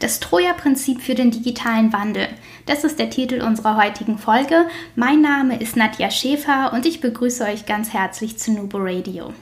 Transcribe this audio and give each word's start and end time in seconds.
Das 0.00 0.20
Troja-Prinzip 0.20 1.00
für 1.00 1.14
den 1.14 1.30
digitalen 1.30 1.92
Wandel. 1.92 2.28
Das 2.66 2.84
ist 2.84 2.98
der 2.98 3.08
Titel 3.08 3.40
unserer 3.40 3.76
heutigen 3.76 4.18
Folge. 4.18 4.66
Mein 4.94 5.22
Name 5.22 5.58
ist 5.58 5.76
Nadja 5.76 6.10
Schäfer 6.10 6.72
und 6.74 6.84
ich 6.84 7.00
begrüße 7.00 7.44
euch 7.44 7.64
ganz 7.64 7.94
herzlich 7.94 8.38
zu 8.38 8.52
Nubo 8.52 8.76
Radio. 8.78 9.32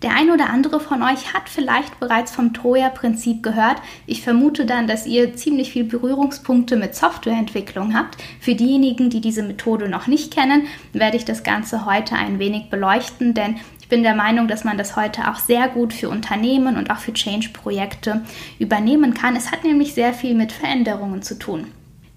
Der 0.00 0.16
ein 0.16 0.30
oder 0.30 0.48
andere 0.48 0.80
von 0.80 1.02
euch 1.02 1.34
hat 1.34 1.50
vielleicht 1.50 2.00
bereits 2.00 2.34
vom 2.34 2.54
Troja-Prinzip 2.54 3.42
gehört. 3.42 3.82
Ich 4.06 4.22
vermute 4.22 4.64
dann, 4.64 4.86
dass 4.86 5.06
ihr 5.06 5.36
ziemlich 5.36 5.72
viel 5.72 5.84
Berührungspunkte 5.84 6.76
mit 6.76 6.94
Softwareentwicklung 6.94 7.94
habt. 7.94 8.16
Für 8.40 8.54
diejenigen, 8.54 9.10
die 9.10 9.20
diese 9.20 9.42
Methode 9.42 9.90
noch 9.90 10.06
nicht 10.06 10.32
kennen, 10.32 10.66
werde 10.94 11.18
ich 11.18 11.26
das 11.26 11.42
Ganze 11.42 11.84
heute 11.84 12.14
ein 12.14 12.38
wenig 12.38 12.70
beleuchten, 12.70 13.34
denn 13.34 13.60
bin 13.90 14.02
der 14.02 14.14
Meinung, 14.14 14.48
dass 14.48 14.64
man 14.64 14.78
das 14.78 14.96
heute 14.96 15.30
auch 15.30 15.36
sehr 15.36 15.68
gut 15.68 15.92
für 15.92 16.08
Unternehmen 16.08 16.78
und 16.78 16.90
auch 16.90 16.98
für 16.98 17.12
Change-Projekte 17.12 18.22
übernehmen 18.58 19.12
kann. 19.12 19.36
Es 19.36 19.52
hat 19.52 19.64
nämlich 19.64 19.92
sehr 19.92 20.14
viel 20.14 20.34
mit 20.34 20.52
Veränderungen 20.52 21.22
zu 21.22 21.38
tun. 21.38 21.66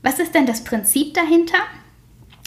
Was 0.02 0.20
ist 0.20 0.34
denn 0.34 0.46
das 0.46 0.64
Prinzip 0.64 1.14
dahinter? 1.14 1.58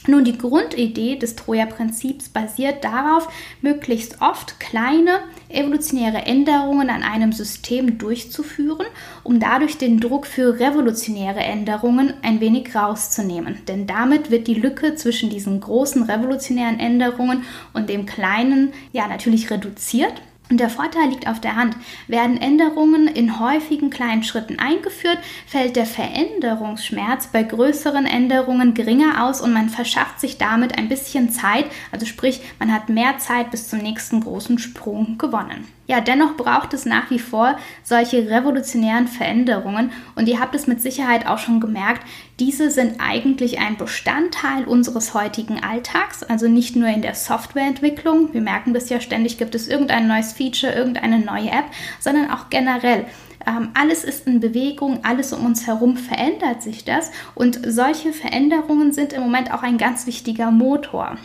Nun, 0.06 0.24
die 0.24 0.38
Grundidee 0.38 1.16
des 1.16 1.36
Troja-Prinzips 1.36 2.28
basiert 2.28 2.84
darauf, 2.84 3.28
möglichst 3.60 4.20
oft 4.20 4.60
kleine 4.60 5.20
evolutionäre 5.48 6.18
Änderungen 6.18 6.90
an 6.90 7.02
einem 7.02 7.32
System 7.32 7.98
durchzuführen, 7.98 8.86
um 9.24 9.40
dadurch 9.40 9.78
den 9.78 10.00
Druck 10.00 10.26
für 10.26 10.60
revolutionäre 10.60 11.40
Änderungen 11.40 12.14
ein 12.22 12.40
wenig 12.40 12.74
rauszunehmen. 12.74 13.58
Denn 13.66 13.86
damit 13.86 14.30
wird 14.30 14.46
die 14.46 14.54
Lücke 14.54 14.94
zwischen 14.94 15.30
diesen 15.30 15.60
großen 15.60 16.04
revolutionären 16.04 16.78
Änderungen 16.78 17.44
und 17.72 17.88
dem 17.88 18.06
kleinen 18.06 18.72
ja 18.92 19.08
natürlich 19.08 19.50
reduziert 19.50 20.14
und 20.48 20.58
der 20.58 20.70
Vorteil 20.70 21.08
liegt 21.10 21.26
auf 21.26 21.40
der 21.40 21.56
Hand. 21.56 21.76
Werden 22.06 22.40
Änderungen 22.40 23.08
in 23.08 23.40
häufigen 23.40 23.90
kleinen 23.90 24.22
Schritten 24.22 24.58
eingeführt, 24.58 25.18
fällt 25.46 25.76
der 25.76 25.86
Veränderungsschmerz 25.86 27.28
bei 27.28 27.42
größeren 27.42 28.06
Änderungen 28.06 28.74
geringer 28.74 29.24
aus 29.24 29.40
und 29.40 29.52
man 29.52 29.68
verschafft 29.68 30.20
sich 30.20 30.38
damit 30.38 30.78
ein 30.78 30.88
bisschen 30.88 31.30
Zeit, 31.30 31.66
also 31.90 32.06
sprich, 32.06 32.40
man 32.58 32.72
hat 32.72 32.88
mehr 32.88 33.18
Zeit 33.18 33.50
bis 33.50 33.68
zum 33.68 33.80
nächsten 33.80 34.20
großen 34.20 34.58
Sprung 34.58 35.18
gewonnen. 35.18 35.75
Ja, 35.88 36.00
dennoch 36.00 36.36
braucht 36.36 36.74
es 36.74 36.84
nach 36.84 37.10
wie 37.10 37.20
vor 37.20 37.56
solche 37.84 38.28
revolutionären 38.28 39.06
Veränderungen 39.06 39.92
und 40.16 40.28
ihr 40.28 40.40
habt 40.40 40.56
es 40.56 40.66
mit 40.66 40.82
Sicherheit 40.82 41.26
auch 41.26 41.38
schon 41.38 41.60
gemerkt, 41.60 42.02
diese 42.40 42.70
sind 42.70 42.96
eigentlich 42.98 43.60
ein 43.60 43.76
Bestandteil 43.76 44.64
unseres 44.64 45.14
heutigen 45.14 45.62
Alltags, 45.62 46.24
also 46.24 46.48
nicht 46.48 46.74
nur 46.74 46.88
in 46.88 47.02
der 47.02 47.14
Softwareentwicklung, 47.14 48.34
wir 48.34 48.40
merken 48.40 48.74
das 48.74 48.88
ja 48.88 49.00
ständig, 49.00 49.38
gibt 49.38 49.54
es 49.54 49.68
irgendein 49.68 50.08
neues 50.08 50.32
Feature, 50.32 50.72
irgendeine 50.72 51.20
neue 51.20 51.50
App, 51.50 51.66
sondern 52.00 52.30
auch 52.32 52.50
generell. 52.50 53.06
Ähm, 53.46 53.68
alles 53.74 54.02
ist 54.02 54.26
in 54.26 54.40
Bewegung, 54.40 55.04
alles 55.04 55.32
um 55.32 55.46
uns 55.46 55.68
herum 55.68 55.96
verändert 55.96 56.62
sich 56.62 56.84
das 56.84 57.12
und 57.36 57.60
solche 57.64 58.12
Veränderungen 58.12 58.92
sind 58.92 59.12
im 59.12 59.22
Moment 59.22 59.54
auch 59.54 59.62
ein 59.62 59.78
ganz 59.78 60.06
wichtiger 60.06 60.50
Motor. 60.50 61.16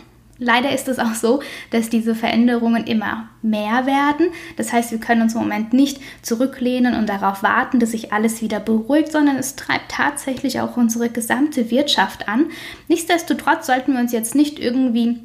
Leider 0.42 0.72
ist 0.72 0.88
es 0.88 0.98
auch 0.98 1.14
so, 1.14 1.40
dass 1.70 1.88
diese 1.88 2.16
Veränderungen 2.16 2.84
immer 2.84 3.28
mehr 3.42 3.86
werden. 3.86 4.28
Das 4.56 4.72
heißt, 4.72 4.90
wir 4.90 4.98
können 4.98 5.22
uns 5.22 5.34
im 5.34 5.40
Moment 5.40 5.72
nicht 5.72 6.00
zurücklehnen 6.20 6.96
und 6.96 7.08
darauf 7.08 7.44
warten, 7.44 7.78
dass 7.78 7.92
sich 7.92 8.12
alles 8.12 8.42
wieder 8.42 8.58
beruhigt, 8.58 9.12
sondern 9.12 9.36
es 9.36 9.54
treibt 9.54 9.92
tatsächlich 9.92 10.60
auch 10.60 10.76
unsere 10.76 11.10
gesamte 11.10 11.70
Wirtschaft 11.70 12.28
an. 12.28 12.46
Nichtsdestotrotz 12.88 13.66
sollten 13.66 13.92
wir 13.92 14.00
uns 14.00 14.10
jetzt 14.10 14.34
nicht 14.34 14.58
irgendwie 14.58 15.20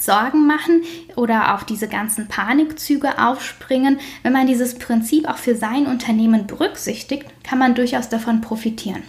Sorgen 0.00 0.48
machen 0.48 0.82
oder 1.14 1.54
auf 1.54 1.62
diese 1.62 1.86
ganzen 1.86 2.26
Panikzüge 2.26 3.20
aufspringen. 3.20 4.00
Wenn 4.24 4.32
man 4.32 4.48
dieses 4.48 4.76
Prinzip 4.80 5.28
auch 5.28 5.38
für 5.38 5.54
sein 5.54 5.86
Unternehmen 5.86 6.48
berücksichtigt, 6.48 7.26
kann 7.44 7.60
man 7.60 7.76
durchaus 7.76 8.08
davon 8.08 8.40
profitieren. 8.40 9.04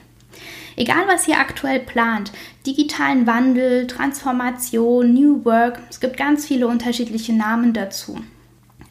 Egal, 0.78 1.08
was 1.08 1.28
ihr 1.28 1.40
aktuell 1.40 1.80
plant, 1.80 2.32
digitalen 2.66 3.28
Wandel, 3.28 3.88
Transformation, 3.88 5.14
New 5.14 5.46
Work, 5.46 5.80
es 5.90 6.00
gibt 6.00 6.18
ganz 6.18 6.46
viele 6.46 6.68
unterschiedliche 6.68 7.34
Namen 7.34 7.74
dazu. 7.74 8.20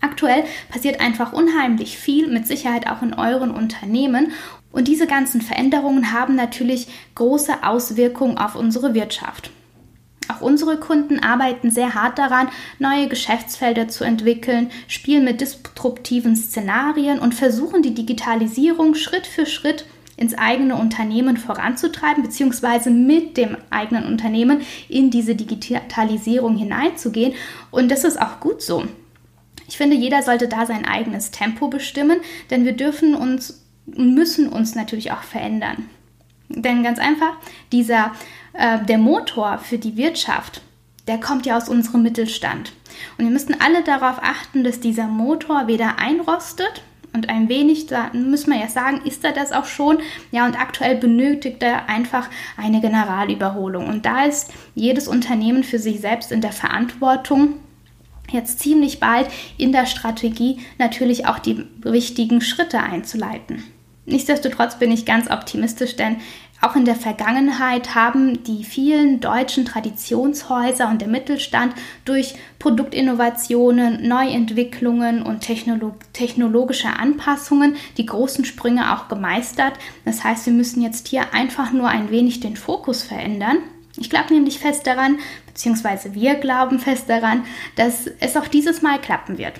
Aktuell 0.01 0.45
passiert 0.69 1.01
einfach 1.01 1.33
unheimlich 1.33 1.97
viel, 1.97 2.29
mit 2.29 2.47
Sicherheit 2.47 2.87
auch 2.87 3.03
in 3.03 3.15
euren 3.15 3.51
Unternehmen. 3.51 4.33
Und 4.71 4.87
diese 4.89 5.07
ganzen 5.07 5.41
Veränderungen 5.41 6.12
haben 6.12 6.35
natürlich 6.35 6.89
große 7.15 7.62
Auswirkungen 7.62 8.37
auf 8.37 8.55
unsere 8.55 8.93
Wirtschaft. 8.93 9.51
Auch 10.29 10.41
unsere 10.41 10.79
Kunden 10.79 11.21
arbeiten 11.21 11.71
sehr 11.71 11.95
hart 11.95 12.19
daran, 12.19 12.49
neue 12.79 13.09
Geschäftsfelder 13.09 13.89
zu 13.89 14.05
entwickeln, 14.05 14.71
spielen 14.89 15.25
mit 15.25 15.41
disruptiven 15.41 16.37
Szenarien 16.37 17.19
und 17.19 17.35
versuchen 17.35 17.83
die 17.83 17.95
Digitalisierung 17.95 18.95
Schritt 18.95 19.27
für 19.27 19.47
Schritt 19.47 19.87
ins 20.16 20.34
eigene 20.34 20.76
Unternehmen 20.76 21.36
voranzutreiben, 21.36 22.22
beziehungsweise 22.22 22.91
mit 22.91 23.36
dem 23.36 23.56
eigenen 23.70 24.06
Unternehmen 24.06 24.62
in 24.88 25.10
diese 25.10 25.34
Digitalisierung 25.34 26.56
hineinzugehen. 26.56 27.34
Und 27.70 27.91
das 27.91 28.04
ist 28.04 28.20
auch 28.20 28.41
gut 28.41 28.62
so. 28.62 28.84
Ich 29.66 29.76
finde, 29.76 29.97
jeder 29.97 30.22
sollte 30.22 30.47
da 30.47 30.66
sein 30.66 30.84
eigenes 30.84 31.30
Tempo 31.30 31.69
bestimmen, 31.69 32.20
denn 32.50 32.64
wir 32.64 32.72
dürfen 32.72 33.14
uns 33.14 33.64
und 33.86 34.14
müssen 34.14 34.48
uns 34.48 34.75
natürlich 34.75 35.12
auch 35.12 35.22
verändern. 35.22 35.88
Denn 36.48 36.82
ganz 36.82 36.98
einfach, 36.98 37.36
dieser, 37.72 38.12
äh, 38.52 38.84
der 38.84 38.98
Motor 38.98 39.58
für 39.58 39.78
die 39.78 39.96
Wirtschaft, 39.96 40.62
der 41.06 41.19
kommt 41.19 41.46
ja 41.46 41.56
aus 41.56 41.69
unserem 41.69 42.02
Mittelstand. 42.02 42.72
Und 43.19 43.25
wir 43.25 43.32
müssen 43.32 43.60
alle 43.60 43.82
darauf 43.82 44.19
achten, 44.22 44.64
dass 44.64 44.81
dieser 44.81 45.06
Motor 45.06 45.66
weder 45.66 45.98
einrostet, 45.98 46.82
und 47.14 47.28
ein 47.28 47.48
wenig, 47.48 47.86
da 47.86 48.10
müssen 48.12 48.52
wir 48.52 48.60
ja 48.60 48.69
sagen, 48.69 49.00
ist 49.04 49.25
er 49.25 49.32
das 49.32 49.52
auch 49.52 49.66
schon. 49.66 49.98
Ja, 50.32 50.47
und 50.47 50.60
aktuell 50.60 50.97
benötigt 50.97 51.62
er 51.62 51.88
einfach 51.88 52.28
eine 52.56 52.80
Generalüberholung. 52.80 53.86
Und 53.86 54.04
da 54.04 54.25
ist 54.25 54.52
jedes 54.75 55.06
Unternehmen 55.06 55.62
für 55.62 55.78
sich 55.78 56.00
selbst 56.00 56.32
in 56.32 56.41
der 56.41 56.52
Verantwortung, 56.52 57.54
jetzt 58.30 58.58
ziemlich 58.58 59.00
bald 59.00 59.28
in 59.58 59.70
der 59.70 59.86
Strategie 59.86 60.58
natürlich 60.78 61.26
auch 61.26 61.38
die 61.38 61.64
richtigen 61.84 62.41
Schritte 62.41 62.80
einzuleiten. 62.80 63.62
Nichtsdestotrotz 64.06 64.78
bin 64.78 64.91
ich 64.91 65.06
ganz 65.06 65.31
optimistisch, 65.31 65.96
denn 65.96 66.16
auch 66.64 66.76
in 66.76 66.84
der 66.84 66.94
Vergangenheit 66.94 67.94
haben 67.94 68.42
die 68.44 68.64
vielen 68.64 69.20
deutschen 69.20 69.64
Traditionshäuser 69.64 70.88
und 70.88 71.00
der 71.00 71.08
Mittelstand 71.08 71.75
durch 72.04 72.34
Produktinnovationen, 72.58 74.08
Neuentwicklungen 74.08 75.22
und 75.22 75.41
Technolog 75.41 76.12
technologische 76.12 76.88
Anpassungen 76.88 77.76
die 77.98 78.06
großen 78.06 78.44
Sprünge 78.44 78.94
auch 78.94 79.08
gemeistert. 79.08 79.75
Das 80.04 80.25
heißt, 80.25 80.47
wir 80.47 80.52
müssen 80.52 80.82
jetzt 80.82 81.08
hier 81.08 81.34
einfach 81.34 81.72
nur 81.72 81.88
ein 81.88 82.10
wenig 82.10 82.41
den 82.41 82.56
Fokus 82.56 83.02
verändern. 83.02 83.58
Ich 83.96 84.10
glaube 84.10 84.32
nämlich 84.32 84.58
fest 84.58 84.86
daran, 84.86 85.19
beziehungsweise 85.46 86.14
wir 86.14 86.36
glauben 86.36 86.78
fest 86.78 87.08
daran, 87.08 87.44
dass 87.76 88.06
es 88.20 88.36
auch 88.36 88.48
dieses 88.48 88.82
Mal 88.82 89.00
klappen 89.00 89.38
wird. 89.38 89.54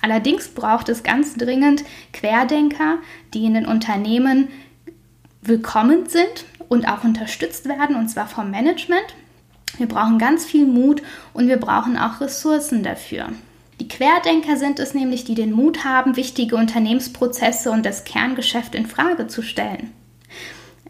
Allerdings 0.00 0.48
braucht 0.48 0.88
es 0.88 1.02
ganz 1.02 1.34
dringend 1.36 1.84
Querdenker, 2.12 2.98
die 3.34 3.44
in 3.44 3.54
den 3.54 3.66
Unternehmen 3.66 4.48
willkommen 5.42 6.08
sind 6.08 6.44
und 6.68 6.88
auch 6.88 7.04
unterstützt 7.04 7.68
werden, 7.68 7.96
und 7.96 8.08
zwar 8.08 8.26
vom 8.26 8.50
Management. 8.50 9.14
Wir 9.76 9.86
brauchen 9.86 10.18
ganz 10.18 10.44
viel 10.44 10.66
Mut 10.66 11.02
und 11.32 11.48
wir 11.48 11.58
brauchen 11.58 11.96
auch 11.96 12.20
Ressourcen 12.20 12.82
dafür. 12.82 13.28
Die 13.80 13.88
Querdenker 13.88 14.56
sind 14.56 14.80
es 14.80 14.94
nämlich, 14.94 15.24
die 15.24 15.34
den 15.34 15.52
Mut 15.52 15.84
haben, 15.84 16.16
wichtige 16.16 16.56
Unternehmensprozesse 16.56 17.70
und 17.70 17.86
das 17.86 18.04
Kerngeschäft 18.04 18.74
in 18.74 18.86
Frage 18.86 19.28
zu 19.28 19.42
stellen. 19.42 19.92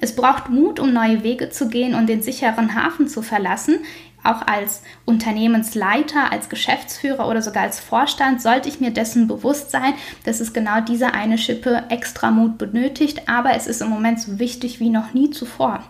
Es 0.00 0.14
braucht 0.14 0.48
Mut, 0.48 0.78
um 0.80 0.92
neue 0.92 1.22
Wege 1.22 1.50
zu 1.50 1.68
gehen 1.68 1.94
und 1.94 2.08
den 2.08 2.22
sicheren 2.22 2.74
Hafen 2.74 3.08
zu 3.08 3.22
verlassen, 3.22 3.80
auch 4.24 4.46
als 4.46 4.82
Unternehmensleiter, 5.04 6.32
als 6.32 6.48
Geschäftsführer 6.48 7.28
oder 7.28 7.40
sogar 7.40 7.62
als 7.62 7.80
Vorstand 7.80 8.42
sollte 8.42 8.68
ich 8.68 8.80
mir 8.80 8.90
dessen 8.90 9.28
bewusst 9.28 9.70
sein, 9.70 9.94
dass 10.24 10.40
es 10.40 10.52
genau 10.52 10.80
diese 10.80 11.14
eine 11.14 11.38
Schippe 11.38 11.84
extra 11.88 12.30
Mut 12.30 12.58
benötigt, 12.58 13.28
aber 13.28 13.54
es 13.54 13.66
ist 13.66 13.80
im 13.80 13.88
Moment 13.88 14.20
so 14.20 14.38
wichtig 14.38 14.80
wie 14.80 14.90
noch 14.90 15.14
nie 15.14 15.30
zuvor. 15.30 15.82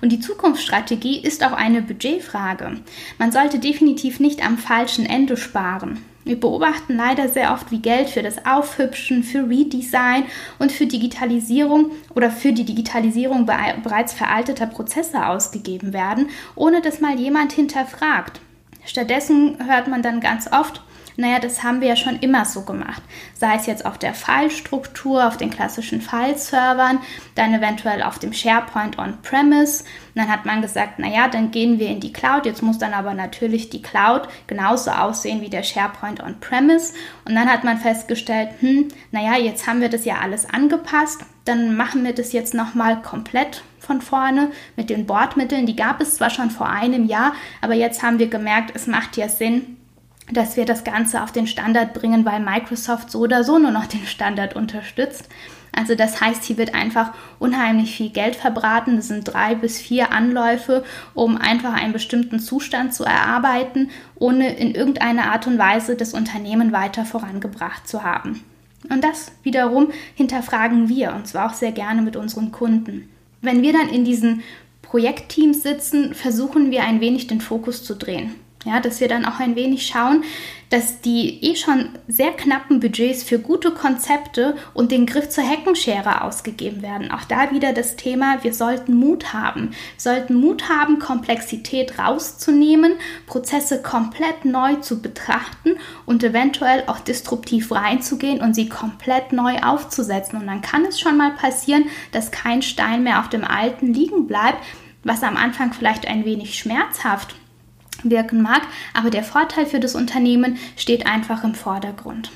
Und 0.00 0.10
die 0.10 0.20
Zukunftsstrategie 0.20 1.20
ist 1.20 1.44
auch 1.44 1.52
eine 1.52 1.82
Budgetfrage. 1.82 2.80
Man 3.18 3.32
sollte 3.32 3.58
definitiv 3.58 4.20
nicht 4.20 4.44
am 4.44 4.58
falschen 4.58 5.06
Ende 5.06 5.36
sparen. 5.36 6.02
Wir 6.26 6.40
beobachten 6.40 6.96
leider 6.96 7.28
sehr 7.28 7.52
oft, 7.52 7.70
wie 7.70 7.78
Geld 7.78 8.10
für 8.10 8.20
das 8.20 8.44
Aufhübschen, 8.44 9.22
für 9.22 9.48
Redesign 9.48 10.24
und 10.58 10.72
für 10.72 10.86
Digitalisierung 10.86 11.92
oder 12.16 12.32
für 12.32 12.52
die 12.52 12.64
Digitalisierung 12.64 13.46
bereits 13.46 14.12
veralteter 14.12 14.66
Prozesse 14.66 15.24
ausgegeben 15.24 15.92
werden, 15.92 16.28
ohne 16.56 16.80
dass 16.80 17.00
mal 17.00 17.16
jemand 17.16 17.52
hinterfragt. 17.52 18.40
Stattdessen 18.84 19.56
hört 19.68 19.86
man 19.86 20.02
dann 20.02 20.18
ganz 20.18 20.50
oft, 20.50 20.82
naja, 21.16 21.38
das 21.38 21.62
haben 21.62 21.80
wir 21.80 21.88
ja 21.88 21.96
schon 21.96 22.18
immer 22.18 22.44
so 22.44 22.62
gemacht. 22.62 23.02
Sei 23.34 23.54
es 23.54 23.66
jetzt 23.66 23.86
auf 23.86 23.98
der 23.98 24.14
File-Struktur, 24.14 25.26
auf 25.26 25.36
den 25.36 25.50
klassischen 25.50 26.00
File-Servern, 26.00 26.98
dann 27.34 27.54
eventuell 27.54 28.02
auf 28.02 28.18
dem 28.18 28.32
SharePoint 28.32 28.98
On-Premise. 28.98 29.84
Dann 30.14 30.28
hat 30.28 30.44
man 30.44 30.62
gesagt, 30.62 30.98
naja, 30.98 31.28
dann 31.28 31.50
gehen 31.50 31.78
wir 31.78 31.88
in 31.88 32.00
die 32.00 32.12
Cloud. 32.12 32.44
Jetzt 32.44 32.62
muss 32.62 32.78
dann 32.78 32.92
aber 32.92 33.14
natürlich 33.14 33.70
die 33.70 33.82
Cloud 33.82 34.28
genauso 34.46 34.90
aussehen 34.90 35.40
wie 35.40 35.50
der 35.50 35.62
SharePoint 35.62 36.22
On-Premise. 36.22 36.92
Und 37.24 37.34
dann 37.34 37.50
hat 37.50 37.64
man 37.64 37.78
festgestellt, 37.78 38.50
hm, 38.60 38.88
naja, 39.10 39.36
jetzt 39.36 39.66
haben 39.66 39.80
wir 39.80 39.88
das 39.88 40.04
ja 40.04 40.16
alles 40.22 40.48
angepasst. 40.48 41.22
Dann 41.44 41.76
machen 41.76 42.04
wir 42.04 42.12
das 42.12 42.32
jetzt 42.32 42.54
nochmal 42.54 43.00
komplett 43.02 43.62
von 43.78 44.02
vorne 44.02 44.50
mit 44.74 44.90
den 44.90 45.06
Bordmitteln. 45.06 45.64
Die 45.64 45.76
gab 45.76 46.00
es 46.00 46.16
zwar 46.16 46.30
schon 46.30 46.50
vor 46.50 46.68
einem 46.68 47.06
Jahr, 47.06 47.34
aber 47.62 47.74
jetzt 47.74 48.02
haben 48.02 48.18
wir 48.18 48.28
gemerkt, 48.28 48.72
es 48.74 48.86
macht 48.86 49.16
ja 49.16 49.28
Sinn, 49.28 49.76
dass 50.32 50.56
wir 50.56 50.64
das 50.64 50.84
Ganze 50.84 51.22
auf 51.22 51.32
den 51.32 51.46
Standard 51.46 51.94
bringen, 51.94 52.24
weil 52.24 52.40
Microsoft 52.40 53.10
so 53.10 53.20
oder 53.20 53.44
so 53.44 53.58
nur 53.58 53.70
noch 53.70 53.86
den 53.86 54.06
Standard 54.06 54.56
unterstützt. 54.56 55.28
Also 55.72 55.94
das 55.94 56.20
heißt, 56.20 56.42
hier 56.42 56.56
wird 56.56 56.74
einfach 56.74 57.12
unheimlich 57.38 57.94
viel 57.96 58.08
Geld 58.08 58.34
verbraten. 58.34 58.96
Es 58.96 59.08
sind 59.08 59.24
drei 59.24 59.54
bis 59.54 59.78
vier 59.78 60.10
Anläufe, 60.10 60.84
um 61.12 61.36
einfach 61.36 61.74
einen 61.74 61.92
bestimmten 61.92 62.40
Zustand 62.40 62.94
zu 62.94 63.04
erarbeiten, 63.04 63.90
ohne 64.14 64.56
in 64.56 64.74
irgendeiner 64.74 65.30
Art 65.30 65.46
und 65.46 65.58
Weise 65.58 65.94
das 65.94 66.14
Unternehmen 66.14 66.72
weiter 66.72 67.04
vorangebracht 67.04 67.86
zu 67.86 68.02
haben. 68.02 68.42
Und 68.88 69.04
das 69.04 69.32
wiederum 69.42 69.88
hinterfragen 70.14 70.88
wir, 70.88 71.14
und 71.14 71.26
zwar 71.26 71.50
auch 71.50 71.54
sehr 71.54 71.72
gerne 71.72 72.00
mit 72.00 72.16
unseren 72.16 72.52
Kunden. 72.52 73.08
Wenn 73.42 73.62
wir 73.62 73.72
dann 73.74 73.88
in 73.90 74.04
diesen 74.04 74.42
Projektteams 74.80 75.62
sitzen, 75.62 76.14
versuchen 76.14 76.70
wir 76.70 76.84
ein 76.84 77.00
wenig 77.00 77.26
den 77.26 77.40
Fokus 77.40 77.84
zu 77.84 77.94
drehen. 77.94 78.34
Ja, 78.66 78.80
dass 78.80 79.00
wir 79.00 79.06
dann 79.06 79.24
auch 79.24 79.38
ein 79.38 79.54
wenig 79.54 79.86
schauen, 79.86 80.24
dass 80.70 81.00
die 81.00 81.44
eh 81.44 81.54
schon 81.54 81.90
sehr 82.08 82.32
knappen 82.32 82.80
Budgets 82.80 83.22
für 83.22 83.38
gute 83.38 83.70
Konzepte 83.70 84.56
und 84.74 84.90
den 84.90 85.06
Griff 85.06 85.28
zur 85.28 85.44
Heckenschere 85.44 86.22
ausgegeben 86.22 86.82
werden. 86.82 87.12
Auch 87.12 87.22
da 87.22 87.52
wieder 87.52 87.72
das 87.72 87.94
Thema, 87.94 88.42
wir 88.42 88.52
sollten 88.52 88.96
Mut 88.96 89.32
haben. 89.32 89.70
Wir 89.70 89.98
sollten 89.98 90.34
Mut 90.34 90.68
haben, 90.68 90.98
Komplexität 90.98 91.96
rauszunehmen, 91.96 92.94
Prozesse 93.26 93.82
komplett 93.82 94.44
neu 94.44 94.74
zu 94.74 95.00
betrachten 95.00 95.76
und 96.04 96.24
eventuell 96.24 96.82
auch 96.88 96.98
disruptiv 96.98 97.70
reinzugehen 97.70 98.40
und 98.40 98.54
sie 98.54 98.68
komplett 98.68 99.32
neu 99.32 99.58
aufzusetzen. 99.60 100.40
Und 100.40 100.48
dann 100.48 100.60
kann 100.60 100.84
es 100.86 100.98
schon 100.98 101.16
mal 101.16 101.30
passieren, 101.36 101.84
dass 102.10 102.32
kein 102.32 102.62
Stein 102.62 103.04
mehr 103.04 103.20
auf 103.20 103.28
dem 103.28 103.44
alten 103.44 103.94
liegen 103.94 104.26
bleibt, 104.26 104.58
was 105.04 105.22
am 105.22 105.36
Anfang 105.36 105.72
vielleicht 105.72 106.08
ein 106.08 106.24
wenig 106.24 106.58
schmerzhaft 106.58 107.36
wirken 108.02 108.42
mag, 108.42 108.62
aber 108.94 109.10
der 109.10 109.24
Vorteil 109.24 109.66
für 109.66 109.80
das 109.80 109.94
Unternehmen 109.94 110.58
steht 110.76 111.06
einfach 111.06 111.44
im 111.44 111.54
Vordergrund. 111.54 112.30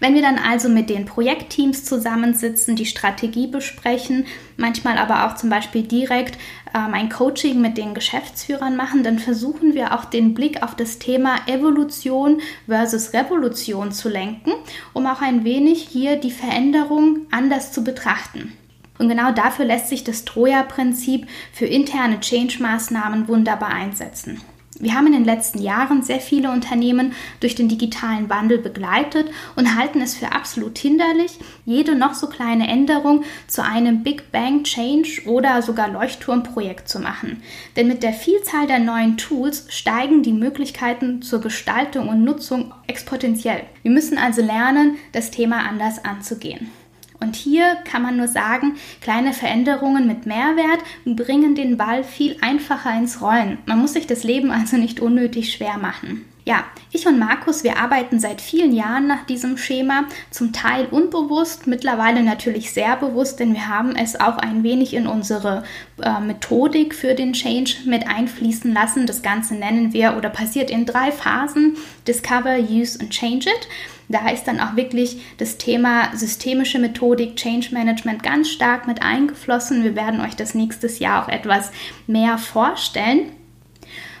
Wenn 0.00 0.14
wir 0.14 0.22
dann 0.22 0.38
also 0.38 0.70
mit 0.70 0.88
den 0.88 1.04
Projektteams 1.04 1.84
zusammensitzen, 1.84 2.74
die 2.74 2.86
Strategie 2.86 3.46
besprechen, 3.46 4.26
manchmal 4.56 4.96
aber 4.96 5.26
auch 5.26 5.36
zum 5.36 5.50
Beispiel 5.50 5.82
direkt 5.82 6.38
ähm, 6.74 6.94
ein 6.94 7.10
Coaching 7.10 7.60
mit 7.60 7.76
den 7.76 7.92
Geschäftsführern 7.92 8.76
machen, 8.76 9.04
dann 9.04 9.18
versuchen 9.18 9.74
wir 9.74 9.94
auch 9.94 10.06
den 10.06 10.32
Blick 10.32 10.62
auf 10.62 10.74
das 10.74 10.98
Thema 10.98 11.36
Evolution 11.46 12.40
versus 12.66 13.12
Revolution 13.12 13.92
zu 13.92 14.08
lenken, 14.08 14.52
um 14.94 15.06
auch 15.06 15.20
ein 15.20 15.44
wenig 15.44 15.82
hier 15.82 16.16
die 16.16 16.30
Veränderung 16.30 17.26
anders 17.30 17.70
zu 17.70 17.84
betrachten. 17.84 18.52
Und 19.00 19.08
genau 19.08 19.32
dafür 19.32 19.64
lässt 19.64 19.88
sich 19.88 20.04
das 20.04 20.26
Troja-Prinzip 20.26 21.26
für 21.54 21.64
interne 21.64 22.20
Change-Maßnahmen 22.20 23.28
wunderbar 23.28 23.70
einsetzen. 23.70 24.42
Wir 24.78 24.94
haben 24.94 25.06
in 25.06 25.14
den 25.14 25.24
letzten 25.24 25.62
Jahren 25.62 26.02
sehr 26.02 26.20
viele 26.20 26.50
Unternehmen 26.50 27.14
durch 27.40 27.54
den 27.54 27.68
digitalen 27.68 28.28
Wandel 28.28 28.58
begleitet 28.58 29.30
und 29.56 29.78
halten 29.78 30.02
es 30.02 30.14
für 30.14 30.32
absolut 30.32 30.76
hinderlich, 30.76 31.38
jede 31.64 31.94
noch 31.94 32.12
so 32.12 32.26
kleine 32.26 32.68
Änderung 32.68 33.24
zu 33.46 33.64
einem 33.64 34.02
Big 34.02 34.32
Bang 34.32 34.64
Change 34.64 35.22
oder 35.24 35.62
sogar 35.62 35.88
Leuchtturmprojekt 35.88 36.86
zu 36.86 36.98
machen. 36.98 37.42
Denn 37.76 37.88
mit 37.88 38.02
der 38.02 38.12
Vielzahl 38.12 38.66
der 38.66 38.80
neuen 38.80 39.16
Tools 39.16 39.64
steigen 39.70 40.22
die 40.22 40.34
Möglichkeiten 40.34 41.22
zur 41.22 41.40
Gestaltung 41.40 42.08
und 42.08 42.22
Nutzung 42.22 42.74
exponentiell. 42.86 43.62
Wir 43.82 43.92
müssen 43.92 44.18
also 44.18 44.42
lernen, 44.42 44.96
das 45.12 45.30
Thema 45.30 45.66
anders 45.66 46.04
anzugehen. 46.04 46.70
Und 47.20 47.36
hier 47.36 47.76
kann 47.84 48.02
man 48.02 48.16
nur 48.16 48.28
sagen, 48.28 48.76
kleine 49.00 49.32
Veränderungen 49.32 50.06
mit 50.06 50.26
Mehrwert 50.26 50.80
bringen 51.04 51.54
den 51.54 51.76
Ball 51.76 52.02
viel 52.02 52.36
einfacher 52.40 52.96
ins 52.96 53.20
Rollen. 53.20 53.58
Man 53.66 53.78
muss 53.78 53.92
sich 53.92 54.06
das 54.06 54.24
Leben 54.24 54.50
also 54.50 54.76
nicht 54.76 55.00
unnötig 55.00 55.52
schwer 55.52 55.76
machen. 55.76 56.24
Ja, 56.46 56.64
ich 56.90 57.06
und 57.06 57.18
Markus, 57.18 57.64
wir 57.64 57.78
arbeiten 57.78 58.18
seit 58.18 58.40
vielen 58.40 58.72
Jahren 58.72 59.06
nach 59.06 59.24
diesem 59.26 59.58
Schema, 59.58 60.06
zum 60.30 60.52
Teil 60.52 60.86
unbewusst, 60.86 61.66
mittlerweile 61.66 62.22
natürlich 62.22 62.72
sehr 62.72 62.96
bewusst, 62.96 63.38
denn 63.38 63.52
wir 63.52 63.68
haben 63.68 63.94
es 63.94 64.18
auch 64.18 64.38
ein 64.38 64.62
wenig 64.62 64.94
in 64.94 65.06
unsere 65.06 65.64
äh, 66.02 66.18
Methodik 66.18 66.94
für 66.94 67.14
den 67.14 67.34
Change 67.34 67.74
mit 67.84 68.08
einfließen 68.08 68.72
lassen. 68.72 69.06
Das 69.06 69.22
Ganze 69.22 69.54
nennen 69.54 69.92
wir 69.92 70.16
oder 70.16 70.30
passiert 70.30 70.70
in 70.70 70.86
drei 70.86 71.12
Phasen: 71.12 71.76
Discover, 72.08 72.58
Use 72.58 72.98
und 72.98 73.10
Change 73.10 73.48
It. 73.50 73.68
Da 74.10 74.28
ist 74.28 74.44
dann 74.44 74.58
auch 74.58 74.74
wirklich 74.74 75.22
das 75.38 75.56
Thema 75.56 76.14
systemische 76.16 76.80
Methodik, 76.80 77.36
Change 77.36 77.68
Management 77.72 78.24
ganz 78.24 78.50
stark 78.50 78.88
mit 78.88 79.02
eingeflossen. 79.02 79.84
Wir 79.84 79.94
werden 79.94 80.20
euch 80.20 80.34
das 80.34 80.52
nächstes 80.52 80.98
Jahr 80.98 81.24
auch 81.24 81.28
etwas 81.28 81.70
mehr 82.08 82.36
vorstellen. 82.36 83.30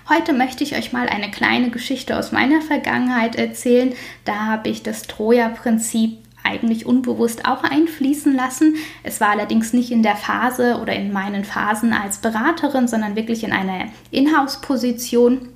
Heute 0.08 0.32
möchte 0.32 0.62
ich 0.62 0.76
euch 0.76 0.92
mal 0.92 1.08
eine 1.08 1.32
kleine 1.32 1.70
Geschichte 1.70 2.16
aus 2.16 2.30
meiner 2.30 2.62
Vergangenheit 2.62 3.34
erzählen. 3.34 3.92
Da 4.24 4.46
habe 4.46 4.68
ich 4.68 4.84
das 4.84 5.02
Troja-Prinzip 5.02 6.18
eigentlich 6.44 6.86
unbewusst 6.86 7.44
auch 7.44 7.64
einfließen 7.64 8.32
lassen. 8.32 8.76
Es 9.02 9.20
war 9.20 9.30
allerdings 9.30 9.72
nicht 9.72 9.90
in 9.90 10.04
der 10.04 10.16
Phase 10.16 10.78
oder 10.80 10.94
in 10.94 11.12
meinen 11.12 11.44
Phasen 11.44 11.92
als 11.92 12.18
Beraterin, 12.18 12.86
sondern 12.86 13.16
wirklich 13.16 13.42
in 13.42 13.52
einer 13.52 13.86
Inhouse-Position. 14.12 15.48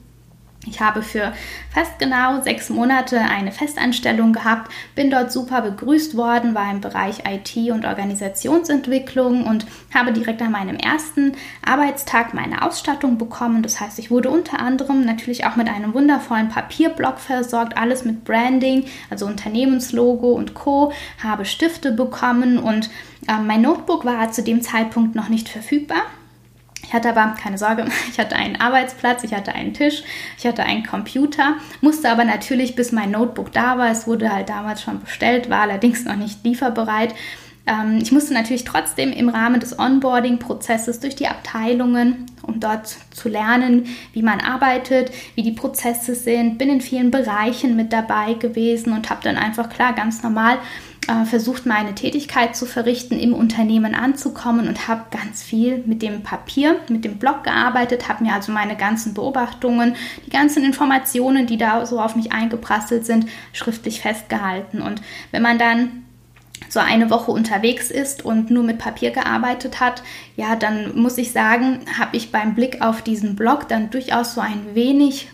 Ich 0.67 0.81
habe 0.81 1.03
für 1.03 1.33
fast 1.71 1.99
genau 1.99 2.41
sechs 2.41 2.71
Monate 2.71 3.21
eine 3.21 3.53
Festanstellung 3.53 4.33
gehabt, 4.33 4.71
bin 4.95 5.11
dort 5.11 5.33
super 5.33 5.63
begrüßt 5.63 6.17
worden, 6.17 6.55
war 6.55 6.71
im 6.71 6.81
Bereich 6.81 7.25
IT 7.29 7.57
und 7.71 7.85
Organisationsentwicklung 7.85 9.45
und 9.45 9.67
habe 9.95 10.13
direkt 10.13 10.41
an 10.43 10.53
meinem 10.53 10.77
ersten 10.77 11.33
Arbeitstag 11.65 12.35
meine 12.35 12.63
Ausstattung 12.63 13.19
bekommen. 13.19 13.63
Das 13.63 13.81
heißt, 13.81 13.99
ich 13.99 14.11
wurde 14.11 14.31
unter 14.31 14.61
anderem 14.61 15.05
natürlich 15.05 15.45
auch 15.45 15.57
mit 15.57 15.69
einem 15.69 15.95
wundervollen 15.95 16.49
Papierblock 16.49 17.19
versorgt, 17.19 17.77
alles 17.77 18.05
mit 18.05 18.25
Branding, 18.25 18.85
also 19.11 19.27
Unternehmenslogo 19.27 20.33
und 20.33 20.55
Co. 20.55 20.93
Habe 21.23 21.45
Stifte 21.45 21.93
bekommen 21.93 22.59
und 22.59 22.91
äh, 23.29 23.39
mein 23.39 23.63
Notebook 23.63 24.05
war 24.05 24.31
zu 24.33 24.43
dem 24.43 24.63
Zeitpunkt 24.63 25.15
noch 25.15 25.29
nicht 25.29 25.49
verfügbar. 25.49 26.03
Ich 26.87 26.93
hatte 26.93 27.11
aber 27.11 27.35
keine 27.41 27.59
Sorge, 27.59 27.87
ich 28.11 28.19
hatte 28.19 28.37
einen 28.37 28.57
Arbeitsplatz, 28.57 29.25
ich 29.25 29.35
hatte 29.35 29.55
einen 29.55 29.75
Tisch, 29.75 30.03
ich 30.39 30.47
hatte 30.47 30.63
einen 30.65 30.85
Computer, 30.85 31.55
musste 31.81 32.11
aber 32.11 32.25
natürlich, 32.25 32.77
bis 32.77 32.93
mein 32.93 33.11
Notebook 33.11 33.53
da 33.53 33.79
war, 33.79 33.91
es 33.91 34.07
wurde 34.07 34.33
halt 34.33 34.49
damals 34.49 34.83
schon 34.83 35.01
bestellt, 35.01 35.51
war 35.51 35.63
allerdings 35.63 36.05
noch 36.05 36.17
nicht 36.17 36.45
lieferbereit. 36.45 37.15
Ähm, 37.67 37.99
ich 38.03 38.13
musste 38.13 38.35
natürlich 38.35 38.65
trotzdem 38.65 39.13
im 39.13 39.29
Rahmen 39.29 39.61
des 39.61 39.79
Onboarding-Prozesses 39.79 41.01
durch 41.01 41.17
die 41.17 41.29
Abteilungen, 41.29 42.27
um 42.43 42.61
dort 42.61 42.97
zu 43.11 43.29
lernen, 43.29 43.87
wie 44.13 44.23
man 44.23 44.41
arbeitet, 44.41 45.11
wie 45.35 45.43
die 45.43 45.53
Prozesse 45.53 46.15
sind, 46.15 46.59
bin 46.59 46.69
in 46.69 46.81
vielen 46.81 47.11
Bereichen 47.11 47.75
mit 47.77 47.93
dabei 47.93 48.35
gewesen 48.35 48.93
und 48.93 49.09
habe 49.09 49.23
dann 49.23 49.37
einfach 49.37 49.71
klar 49.71 49.95
ganz 49.95 50.23
normal 50.23 50.59
äh, 51.09 51.25
versucht, 51.25 51.67
meine 51.67 51.95
Tätigkeit 51.95 52.57
zu 52.57 52.67
verrichten, 52.67 53.19
im 53.19 53.35
Unternehmen 53.35 53.95
anzukommen 53.95 54.69
und 54.69 54.89
habe 54.89 55.05
ganz 55.11 55.43
viel 55.43 55.83
mit 55.87 56.03
dem 56.03 56.23
Papier, 56.23 56.77
mit 56.89 57.05
dem 57.05 57.19
Blog 57.19 57.45
gearbeitet, 57.45 58.09
habe 58.09 58.25
mir 58.25 58.33
also 58.33 58.53
meine 58.53 58.77
ganzen 58.77 59.15
Beobachtungen, 59.15 59.97
die 60.27 60.31
ganzen 60.31 60.65
Informationen, 60.65 61.47
die 61.47 61.59
da 61.59 61.85
so 61.87 62.01
auf 62.01 62.17
mich 62.17 62.33
eingeprasselt 62.33 63.07
sind, 63.07 63.27
schriftlich 63.53 64.01
festgehalten. 64.01 64.81
Und 64.81 65.03
wenn 65.31 65.43
man 65.43 65.59
dann 65.59 66.05
so 66.69 66.81
eine 66.81 67.11
Woche 67.11 67.31
unterwegs 67.31 67.91
ist 67.91 68.25
und 68.25 68.51
nur 68.51 68.65
mit 68.65 68.79
Papier 68.79 69.11
gearbeitet 69.11 69.81
hat, 69.81 70.03
ja, 70.37 70.57
dann 70.57 70.97
muss 70.97 71.19
ich 71.19 71.33
sagen, 71.33 71.81
habe 71.99 72.17
ich 72.17 72.33
beim 72.33 72.55
Blick 72.55 72.81
auf 72.81 73.03
diesen 73.03 73.37
Blog 73.37 73.69
dann 73.69 73.91
durchaus 73.91 74.35
so 74.35 74.41
ein 74.41 74.75
wenig 74.75 75.29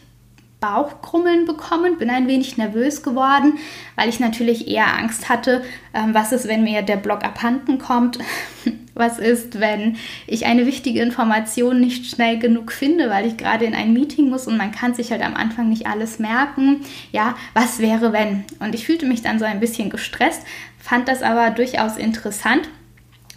Bauchkrummeln 0.60 1.46
bekommen, 1.46 1.98
bin 1.98 2.10
ein 2.10 2.28
wenig 2.28 2.56
nervös 2.56 3.02
geworden, 3.02 3.58
weil 3.96 4.08
ich 4.08 4.20
natürlich 4.20 4.68
eher 4.68 4.96
Angst 4.96 5.28
hatte, 5.28 5.64
ähm, 5.94 6.14
was 6.14 6.32
ist, 6.32 6.46
wenn 6.46 6.64
mir 6.64 6.82
der 6.82 6.96
Blog 6.96 7.24
abhanden 7.24 7.78
kommt, 7.78 8.18
Was 9.00 9.18
ist, 9.18 9.60
wenn 9.60 9.96
ich 10.26 10.44
eine 10.44 10.66
wichtige 10.66 11.00
Information 11.00 11.80
nicht 11.80 12.04
schnell 12.04 12.38
genug 12.38 12.70
finde, 12.70 13.08
weil 13.08 13.24
ich 13.24 13.38
gerade 13.38 13.64
in 13.64 13.74
ein 13.74 13.94
Meeting 13.94 14.28
muss 14.28 14.46
und 14.46 14.58
man 14.58 14.72
kann 14.72 14.94
sich 14.94 15.10
halt 15.10 15.22
am 15.22 15.34
Anfang 15.34 15.70
nicht 15.70 15.86
alles 15.86 16.18
merken? 16.18 16.82
Ja, 17.10 17.34
was 17.54 17.78
wäre, 17.78 18.12
wenn? 18.12 18.44
Und 18.58 18.74
ich 18.74 18.84
fühlte 18.84 19.06
mich 19.06 19.22
dann 19.22 19.38
so 19.38 19.46
ein 19.46 19.58
bisschen 19.58 19.88
gestresst, 19.88 20.42
fand 20.78 21.08
das 21.08 21.22
aber 21.22 21.50
durchaus 21.50 21.96
interessant 21.96 22.68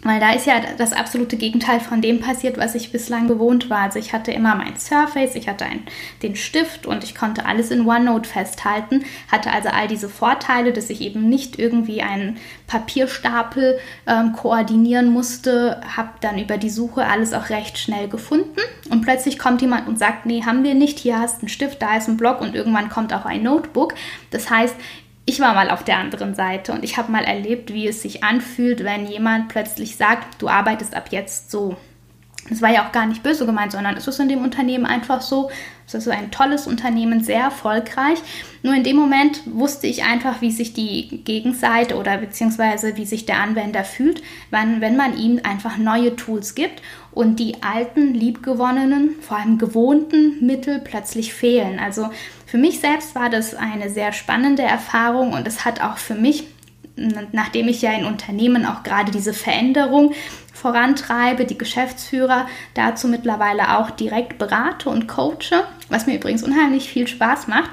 weil 0.04 0.20
da 0.20 0.32
ist 0.32 0.46
ja 0.46 0.60
das 0.78 0.92
absolute 0.92 1.36
Gegenteil 1.36 1.80
von 1.80 2.00
dem 2.00 2.20
passiert, 2.20 2.58
was 2.58 2.74
ich 2.74 2.92
bislang 2.92 3.26
gewohnt 3.26 3.70
war. 3.70 3.80
Also 3.80 3.98
ich 3.98 4.12
hatte 4.12 4.30
immer 4.30 4.54
mein 4.54 4.76
Surface, 4.76 5.34
ich 5.34 5.48
hatte 5.48 5.64
ein, 5.64 5.82
den 6.22 6.36
Stift 6.36 6.86
und 6.86 7.02
ich 7.02 7.14
konnte 7.14 7.46
alles 7.46 7.70
in 7.70 7.86
OneNote 7.86 8.28
festhalten, 8.28 9.04
hatte 9.32 9.50
also 9.50 9.70
all 9.70 9.88
diese 9.88 10.08
Vorteile, 10.08 10.72
dass 10.72 10.90
ich 10.90 11.00
eben 11.00 11.28
nicht 11.28 11.58
irgendwie 11.58 12.02
einen 12.02 12.36
Papierstapel 12.66 13.78
ähm, 14.06 14.32
koordinieren 14.32 15.10
musste, 15.10 15.80
habe 15.96 16.10
dann 16.20 16.38
über 16.38 16.58
die 16.58 16.70
Suche 16.70 17.06
alles 17.06 17.32
auch 17.32 17.48
recht 17.48 17.78
schnell 17.78 18.08
gefunden 18.08 18.60
und 18.90 19.02
plötzlich 19.02 19.38
kommt 19.38 19.62
jemand 19.62 19.88
und 19.88 19.98
sagt, 19.98 20.26
nee, 20.26 20.42
haben 20.44 20.64
wir 20.64 20.74
nicht, 20.74 20.98
hier 20.98 21.18
hast 21.18 21.36
du 21.36 21.40
einen 21.42 21.48
Stift, 21.48 21.80
da 21.80 21.96
ist 21.96 22.08
ein 22.08 22.18
Block 22.18 22.40
und 22.40 22.54
irgendwann 22.54 22.90
kommt 22.90 23.12
auch 23.14 23.24
ein 23.24 23.42
Notebook. 23.42 23.94
Das 24.30 24.50
heißt, 24.50 24.74
ich 25.26 25.40
war 25.40 25.54
mal 25.54 25.70
auf 25.70 25.84
der 25.84 25.98
anderen 25.98 26.34
Seite 26.34 26.72
und 26.72 26.84
ich 26.84 26.96
habe 26.96 27.10
mal 27.10 27.24
erlebt, 27.24 27.72
wie 27.72 27.88
es 27.88 28.02
sich 28.02 28.22
anfühlt, 28.22 28.84
wenn 28.84 29.06
jemand 29.06 29.48
plötzlich 29.48 29.96
sagt, 29.96 30.42
du 30.42 30.48
arbeitest 30.48 30.94
ab 30.94 31.08
jetzt 31.10 31.50
so. 31.50 31.76
Das 32.50 32.60
war 32.60 32.70
ja 32.70 32.86
auch 32.86 32.92
gar 32.92 33.06
nicht 33.06 33.22
böse 33.22 33.46
gemeint, 33.46 33.72
sondern 33.72 33.96
es 33.96 34.06
ist 34.06 34.20
in 34.20 34.28
dem 34.28 34.42
Unternehmen 34.42 34.84
einfach 34.84 35.22
so. 35.22 35.50
Es 35.86 35.94
ist 35.94 36.08
ein 36.08 36.30
tolles 36.30 36.66
Unternehmen, 36.66 37.22
sehr 37.22 37.40
erfolgreich. 37.40 38.18
Nur 38.62 38.74
in 38.74 38.84
dem 38.84 38.96
Moment 38.96 39.40
wusste 39.46 39.86
ich 39.86 40.04
einfach, 40.04 40.40
wie 40.40 40.50
sich 40.50 40.72
die 40.72 41.22
Gegenseite 41.24 41.96
oder 41.96 42.18
beziehungsweise 42.18 42.96
wie 42.96 43.06
sich 43.06 43.26
der 43.26 43.40
Anwender 43.40 43.84
fühlt, 43.84 44.22
wenn, 44.50 44.80
wenn 44.80 44.96
man 44.96 45.16
ihm 45.16 45.40
einfach 45.42 45.76
neue 45.78 46.16
Tools 46.16 46.54
gibt 46.54 46.82
und 47.12 47.38
die 47.38 47.62
alten, 47.62 48.12
liebgewonnenen, 48.12 49.16
vor 49.20 49.38
allem 49.38 49.58
gewohnten 49.58 50.44
Mittel 50.44 50.80
plötzlich 50.80 51.32
fehlen. 51.32 51.78
Also 51.78 52.10
für 52.46 52.58
mich 52.58 52.80
selbst 52.80 53.14
war 53.14 53.30
das 53.30 53.54
eine 53.54 53.90
sehr 53.90 54.12
spannende 54.12 54.62
Erfahrung 54.62 55.32
und 55.32 55.46
es 55.46 55.64
hat 55.64 55.80
auch 55.80 55.98
für 55.98 56.14
mich, 56.14 56.44
nachdem 56.96 57.68
ich 57.68 57.82
ja 57.82 57.92
in 57.92 58.04
Unternehmen 58.04 58.66
auch 58.66 58.82
gerade 58.82 59.10
diese 59.10 59.34
Veränderung 59.34 60.12
vorantreibe, 60.52 61.44
die 61.44 61.58
Geschäftsführer 61.58 62.46
dazu 62.74 63.08
mittlerweile 63.08 63.78
auch 63.78 63.90
direkt 63.90 64.38
berate 64.38 64.88
und 64.88 65.08
coache, 65.08 65.66
was 65.88 66.06
mir 66.06 66.16
übrigens 66.16 66.42
unheimlich 66.42 66.88
viel 66.88 67.06
Spaß 67.06 67.48
macht. 67.48 67.70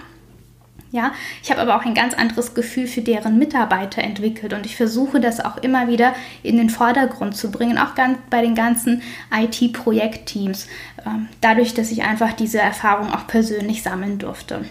Ja, 0.93 1.13
ich 1.41 1.49
habe 1.49 1.61
aber 1.61 1.77
auch 1.77 1.85
ein 1.85 1.93
ganz 1.93 2.13
anderes 2.13 2.53
Gefühl 2.53 2.85
für 2.85 3.01
deren 3.01 3.39
Mitarbeiter 3.39 4.03
entwickelt 4.03 4.51
und 4.51 4.65
ich 4.65 4.75
versuche 4.75 5.21
das 5.21 5.39
auch 5.39 5.55
immer 5.57 5.87
wieder 5.87 6.13
in 6.43 6.57
den 6.57 6.69
Vordergrund 6.69 7.37
zu 7.37 7.49
bringen, 7.49 7.77
auch 7.77 7.95
ganz 7.95 8.17
bei 8.29 8.41
den 8.41 8.55
ganzen 8.55 9.01
IT-Projektteams, 9.33 10.67
ähm, 11.05 11.29
dadurch, 11.39 11.73
dass 11.73 11.91
ich 11.91 12.03
einfach 12.03 12.33
diese 12.33 12.59
Erfahrung 12.59 13.09
auch 13.13 13.25
persönlich 13.25 13.83
sammeln 13.83 14.19
durfte. 14.19 14.65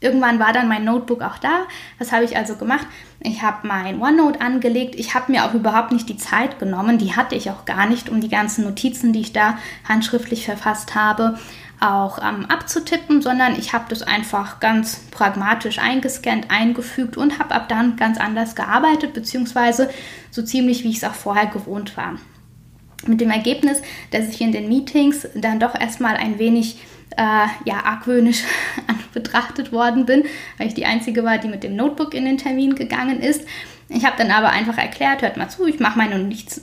Irgendwann 0.00 0.38
war 0.38 0.52
dann 0.52 0.68
mein 0.68 0.84
Notebook 0.84 1.22
auch 1.22 1.38
da. 1.38 1.66
Was 1.98 2.10
habe 2.10 2.24
ich 2.24 2.36
also 2.36 2.56
gemacht? 2.56 2.86
Ich 3.20 3.42
habe 3.42 3.66
mein 3.66 4.00
OneNote 4.00 4.40
angelegt. 4.40 4.94
Ich 4.94 5.14
habe 5.14 5.30
mir 5.30 5.44
auch 5.44 5.52
überhaupt 5.52 5.92
nicht 5.92 6.08
die 6.08 6.16
Zeit 6.16 6.58
genommen. 6.58 6.96
Die 6.96 7.14
hatte 7.14 7.34
ich 7.34 7.50
auch 7.50 7.66
gar 7.66 7.86
nicht, 7.86 8.08
um 8.08 8.20
die 8.20 8.30
ganzen 8.30 8.64
Notizen, 8.64 9.12
die 9.12 9.20
ich 9.20 9.32
da 9.34 9.58
handschriftlich 9.86 10.46
verfasst 10.46 10.94
habe, 10.94 11.38
auch 11.80 12.18
ähm, 12.18 12.46
abzutippen, 12.46 13.20
sondern 13.20 13.58
ich 13.58 13.74
habe 13.74 13.84
das 13.88 14.02
einfach 14.02 14.58
ganz 14.58 15.00
pragmatisch 15.10 15.78
eingescannt, 15.78 16.50
eingefügt 16.50 17.18
und 17.18 17.38
habe 17.38 17.54
ab 17.54 17.68
dann 17.68 17.96
ganz 17.96 18.18
anders 18.18 18.54
gearbeitet, 18.54 19.12
beziehungsweise 19.12 19.90
so 20.30 20.42
ziemlich 20.42 20.82
wie 20.82 20.90
ich 20.90 20.98
es 20.98 21.04
auch 21.04 21.14
vorher 21.14 21.46
gewohnt 21.46 21.96
war. 21.98 22.16
Mit 23.06 23.20
dem 23.20 23.30
Ergebnis, 23.30 23.80
dass 24.10 24.28
ich 24.28 24.40
in 24.40 24.52
den 24.52 24.68
Meetings 24.68 25.26
dann 25.34 25.58
doch 25.58 25.74
erstmal 25.74 26.16
ein 26.16 26.38
wenig 26.38 26.78
äh, 27.16 27.46
ja, 27.64 27.84
argwöhnisch 27.84 28.44
betrachtet 29.12 29.72
worden 29.72 30.06
bin, 30.06 30.24
weil 30.58 30.68
ich 30.68 30.74
die 30.74 30.86
Einzige 30.86 31.24
war, 31.24 31.38
die 31.38 31.48
mit 31.48 31.62
dem 31.62 31.76
Notebook 31.76 32.14
in 32.14 32.24
den 32.24 32.38
Termin 32.38 32.74
gegangen 32.74 33.20
ist. 33.20 33.46
Ich 33.92 34.04
habe 34.04 34.16
dann 34.16 34.30
aber 34.30 34.50
einfach 34.50 34.78
erklärt, 34.78 35.22
hört 35.22 35.36
mal 35.36 35.48
zu, 35.48 35.66
ich 35.66 35.80
mache 35.80 35.98
meine 35.98 36.16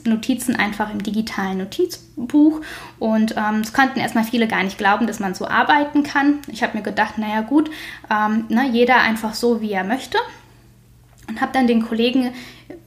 Notizen 0.04 0.56
einfach 0.56 0.90
im 0.90 1.02
digitalen 1.02 1.58
Notizbuch 1.58 2.62
und 2.98 3.34
ähm, 3.36 3.60
es 3.60 3.74
konnten 3.74 4.00
erstmal 4.00 4.24
viele 4.24 4.48
gar 4.48 4.62
nicht 4.62 4.78
glauben, 4.78 5.06
dass 5.06 5.20
man 5.20 5.34
so 5.34 5.46
arbeiten 5.46 6.02
kann. 6.04 6.38
Ich 6.50 6.62
habe 6.62 6.78
mir 6.78 6.82
gedacht, 6.82 7.18
naja 7.18 7.42
gut, 7.42 7.70
ähm, 8.10 8.46
ne, 8.48 8.70
jeder 8.72 9.02
einfach 9.02 9.34
so, 9.34 9.60
wie 9.60 9.72
er 9.72 9.84
möchte 9.84 10.16
und 11.28 11.42
habe 11.42 11.52
dann 11.52 11.66
den 11.66 11.82
Kollegen 11.82 12.32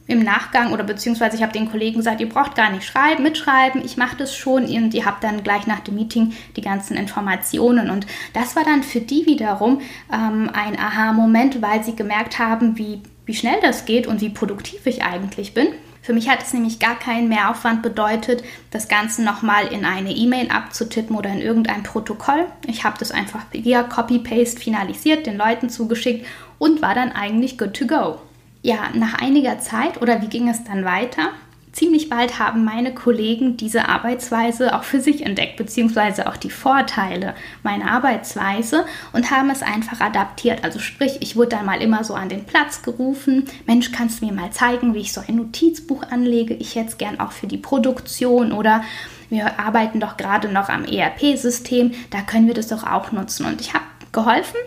im 0.07 0.23
Nachgang 0.23 0.73
oder 0.73 0.83
beziehungsweise 0.83 1.37
ich 1.37 1.43
habe 1.43 1.53
den 1.53 1.71
Kollegen 1.71 1.97
gesagt, 1.97 2.19
ihr 2.19 2.29
braucht 2.29 2.55
gar 2.55 2.69
nicht 2.69 2.85
schreiben, 2.85 3.23
mitschreiben, 3.23 3.83
ich 3.83 3.97
mache 3.97 4.17
das 4.17 4.35
schon 4.35 4.65
und 4.65 4.93
ihr 4.93 5.05
habt 5.05 5.23
dann 5.23 5.43
gleich 5.43 5.67
nach 5.67 5.79
dem 5.79 5.95
Meeting 5.95 6.33
die 6.55 6.61
ganzen 6.61 6.97
Informationen. 6.97 7.89
Und 7.89 8.05
das 8.33 8.55
war 8.55 8.63
dann 8.63 8.83
für 8.83 8.99
die 8.99 9.25
wiederum 9.25 9.81
ähm, 10.11 10.49
ein 10.53 10.77
Aha-Moment, 10.77 11.61
weil 11.61 11.83
sie 11.83 11.95
gemerkt 11.95 12.39
haben, 12.39 12.77
wie, 12.77 13.01
wie 13.25 13.33
schnell 13.33 13.59
das 13.61 13.85
geht 13.85 14.05
und 14.05 14.21
wie 14.21 14.29
produktiv 14.29 14.85
ich 14.85 15.03
eigentlich 15.03 15.53
bin. 15.53 15.67
Für 16.01 16.13
mich 16.13 16.29
hat 16.29 16.41
es 16.41 16.51
nämlich 16.51 16.79
gar 16.79 16.97
keinen 16.97 17.29
Mehraufwand 17.29 17.83
bedeutet, 17.83 18.43
das 18.71 18.87
Ganze 18.87 19.23
nochmal 19.23 19.67
in 19.67 19.85
eine 19.85 20.11
E-Mail 20.11 20.49
abzutippen 20.49 21.15
oder 21.15 21.29
in 21.29 21.41
irgendein 21.41 21.83
Protokoll. 21.83 22.47
Ich 22.67 22.83
habe 22.83 22.97
das 22.97 23.11
einfach 23.11 23.41
via 23.51 23.83
Copy-Paste 23.83 24.59
finalisiert, 24.59 25.27
den 25.27 25.37
Leuten 25.37 25.69
zugeschickt 25.69 26.25
und 26.57 26.81
war 26.81 26.95
dann 26.95 27.11
eigentlich 27.11 27.57
good 27.57 27.75
to 27.75 27.85
go 27.85 28.19
ja, 28.61 28.89
nach 28.93 29.21
einiger 29.21 29.59
Zeit 29.59 30.01
oder 30.01 30.21
wie 30.21 30.27
ging 30.27 30.47
es 30.49 30.63
dann 30.63 30.85
weiter? 30.85 31.29
Ziemlich 31.71 32.09
bald 32.09 32.37
haben 32.37 32.65
meine 32.65 32.93
Kollegen 32.93 33.55
diese 33.55 33.87
Arbeitsweise 33.87 34.75
auch 34.75 34.83
für 34.83 34.99
sich 34.99 35.25
entdeckt, 35.25 35.55
beziehungsweise 35.55 36.27
auch 36.27 36.35
die 36.35 36.49
Vorteile 36.49 37.33
meiner 37.63 37.89
Arbeitsweise 37.89 38.85
und 39.13 39.31
haben 39.31 39.49
es 39.49 39.63
einfach 39.63 40.01
adaptiert. 40.01 40.65
Also 40.65 40.79
sprich, 40.79 41.19
ich 41.21 41.37
wurde 41.37 41.51
dann 41.51 41.65
mal 41.65 41.81
immer 41.81 42.03
so 42.03 42.13
an 42.13 42.27
den 42.27 42.43
Platz 42.43 42.81
gerufen, 42.81 43.45
Mensch, 43.67 43.93
kannst 43.93 44.21
du 44.21 44.25
mir 44.25 44.33
mal 44.33 44.51
zeigen, 44.51 44.93
wie 44.93 44.99
ich 44.99 45.13
so 45.13 45.21
ein 45.25 45.37
Notizbuch 45.37 46.03
anlege? 46.11 46.53
Ich 46.55 46.75
jetzt 46.75 46.99
gern 46.99 47.21
auch 47.21 47.31
für 47.31 47.47
die 47.47 47.57
Produktion 47.57 48.51
oder 48.51 48.83
wir 49.29 49.57
arbeiten 49.57 50.01
doch 50.01 50.17
gerade 50.17 50.49
noch 50.49 50.67
am 50.67 50.83
ERP-System, 50.83 51.93
da 52.09 52.19
können 52.19 52.47
wir 52.47 52.53
das 52.53 52.67
doch 52.67 52.85
auch 52.85 53.13
nutzen. 53.13 53.45
Und 53.45 53.61
ich 53.61 53.73
habe 53.73 53.85
geholfen, 54.11 54.59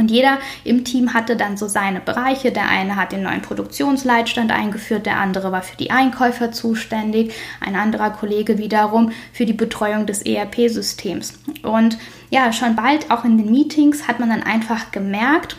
und 0.00 0.10
jeder 0.10 0.38
im 0.64 0.82
Team 0.84 1.12
hatte 1.12 1.36
dann 1.36 1.58
so 1.58 1.68
seine 1.68 2.00
Bereiche. 2.00 2.52
Der 2.52 2.68
eine 2.68 2.96
hat 2.96 3.12
den 3.12 3.22
neuen 3.22 3.42
Produktionsleitstand 3.42 4.50
eingeführt, 4.50 5.04
der 5.04 5.18
andere 5.18 5.52
war 5.52 5.60
für 5.60 5.76
die 5.76 5.90
Einkäufer 5.90 6.52
zuständig, 6.52 7.34
ein 7.60 7.76
anderer 7.76 8.10
Kollege 8.10 8.56
wiederum 8.56 9.12
für 9.32 9.44
die 9.44 9.52
Betreuung 9.52 10.06
des 10.06 10.22
ERP-Systems. 10.22 11.34
Und 11.62 11.98
ja, 12.30 12.52
schon 12.52 12.76
bald 12.76 13.10
auch 13.10 13.24
in 13.24 13.36
den 13.36 13.50
Meetings 13.50 14.08
hat 14.08 14.20
man 14.20 14.30
dann 14.30 14.42
einfach 14.42 14.90
gemerkt, 14.90 15.56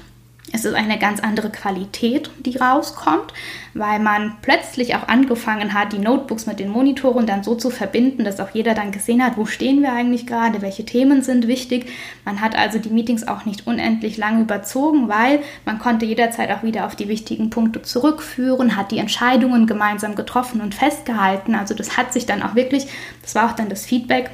es 0.53 0.65
ist 0.65 0.73
eine 0.73 0.99
ganz 0.99 1.21
andere 1.21 1.49
Qualität, 1.49 2.29
die 2.45 2.57
rauskommt, 2.57 3.33
weil 3.73 3.99
man 3.99 4.35
plötzlich 4.41 4.95
auch 4.95 5.07
angefangen 5.07 5.73
hat, 5.73 5.93
die 5.93 5.99
Notebooks 5.99 6.45
mit 6.45 6.59
den 6.59 6.69
Monitoren 6.69 7.25
dann 7.25 7.43
so 7.43 7.55
zu 7.55 7.69
verbinden, 7.69 8.25
dass 8.25 8.39
auch 8.39 8.49
jeder 8.51 8.73
dann 8.73 8.91
gesehen 8.91 9.23
hat, 9.23 9.37
wo 9.37 9.45
stehen 9.45 9.81
wir 9.81 9.93
eigentlich 9.93 10.27
gerade, 10.27 10.61
welche 10.61 10.85
Themen 10.85 11.21
sind 11.21 11.47
wichtig. 11.47 11.89
Man 12.25 12.41
hat 12.41 12.57
also 12.57 12.79
die 12.79 12.89
Meetings 12.89 13.27
auch 13.27 13.45
nicht 13.45 13.65
unendlich 13.65 14.17
lang 14.17 14.41
überzogen, 14.41 15.07
weil 15.07 15.39
man 15.65 15.79
konnte 15.79 16.05
jederzeit 16.05 16.51
auch 16.51 16.63
wieder 16.63 16.85
auf 16.85 16.95
die 16.95 17.07
wichtigen 17.07 17.49
Punkte 17.49 17.81
zurückführen, 17.81 18.75
hat 18.75 18.91
die 18.91 18.97
Entscheidungen 18.97 19.67
gemeinsam 19.67 20.15
getroffen 20.15 20.59
und 20.59 20.75
festgehalten. 20.75 21.55
Also 21.55 21.73
das 21.73 21.95
hat 21.97 22.11
sich 22.11 22.25
dann 22.25 22.43
auch 22.43 22.55
wirklich, 22.55 22.87
das 23.21 23.35
war 23.35 23.49
auch 23.49 23.55
dann 23.55 23.69
das 23.69 23.85
Feedback, 23.85 24.31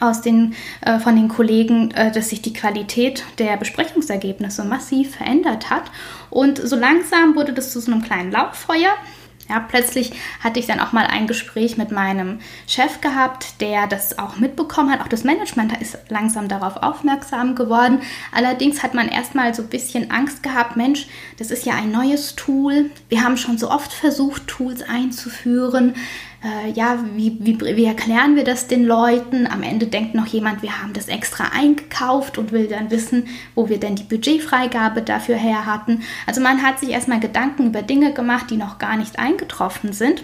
aus 0.00 0.22
den, 0.22 0.54
äh, 0.80 0.98
von 0.98 1.14
den 1.14 1.28
Kollegen, 1.28 1.90
äh, 1.92 2.10
dass 2.10 2.30
sich 2.30 2.42
die 2.42 2.52
Qualität 2.52 3.24
der 3.38 3.56
Besprechungsergebnisse 3.56 4.64
massiv 4.64 5.16
verändert 5.16 5.70
hat. 5.70 5.84
Und 6.30 6.58
so 6.58 6.76
langsam 6.76 7.36
wurde 7.36 7.52
das 7.52 7.72
zu 7.72 7.80
so 7.80 7.92
einem 7.92 8.02
kleinen 8.02 8.32
Lauffeuer. 8.32 8.96
Ja, 9.50 9.58
plötzlich 9.58 10.12
hatte 10.44 10.60
ich 10.60 10.66
dann 10.66 10.78
auch 10.78 10.92
mal 10.92 11.08
ein 11.08 11.26
Gespräch 11.26 11.76
mit 11.76 11.90
meinem 11.90 12.38
Chef 12.68 13.00
gehabt, 13.00 13.60
der 13.60 13.88
das 13.88 14.16
auch 14.16 14.36
mitbekommen 14.36 14.92
hat. 14.92 15.00
Auch 15.00 15.08
das 15.08 15.24
Management 15.24 15.76
ist 15.80 15.98
langsam 16.08 16.46
darauf 16.46 16.76
aufmerksam 16.76 17.56
geworden. 17.56 18.00
Allerdings 18.30 18.84
hat 18.84 18.94
man 18.94 19.08
erstmal 19.08 19.52
so 19.52 19.62
ein 19.62 19.68
bisschen 19.68 20.12
Angst 20.12 20.44
gehabt, 20.44 20.76
Mensch, 20.76 21.08
das 21.38 21.50
ist 21.50 21.66
ja 21.66 21.74
ein 21.74 21.90
neues 21.90 22.36
Tool. 22.36 22.92
Wir 23.08 23.24
haben 23.24 23.36
schon 23.36 23.58
so 23.58 23.72
oft 23.72 23.92
versucht, 23.92 24.46
Tools 24.46 24.82
einzuführen 24.82 25.96
äh, 26.42 26.70
ja, 26.70 26.98
wie, 27.14 27.36
wie, 27.40 27.60
wie 27.60 27.84
erklären 27.84 28.34
wir 28.34 28.44
das 28.44 28.66
den 28.66 28.84
Leuten? 28.84 29.46
Am 29.46 29.62
Ende 29.62 29.86
denkt 29.86 30.14
noch 30.14 30.26
jemand, 30.26 30.62
wir 30.62 30.82
haben 30.82 30.94
das 30.94 31.08
extra 31.08 31.48
eingekauft 31.52 32.38
und 32.38 32.50
will 32.50 32.66
dann 32.66 32.90
wissen, 32.90 33.26
wo 33.54 33.68
wir 33.68 33.78
denn 33.78 33.94
die 33.94 34.04
Budgetfreigabe 34.04 35.02
dafür 35.02 35.36
her 35.36 35.66
hatten. 35.66 36.02
Also 36.26 36.40
man 36.40 36.62
hat 36.62 36.80
sich 36.80 36.90
erstmal 36.90 37.20
Gedanken 37.20 37.66
über 37.66 37.82
Dinge 37.82 38.14
gemacht, 38.14 38.46
die 38.50 38.56
noch 38.56 38.78
gar 38.78 38.96
nicht 38.96 39.18
eingetroffen 39.18 39.92
sind. 39.92 40.22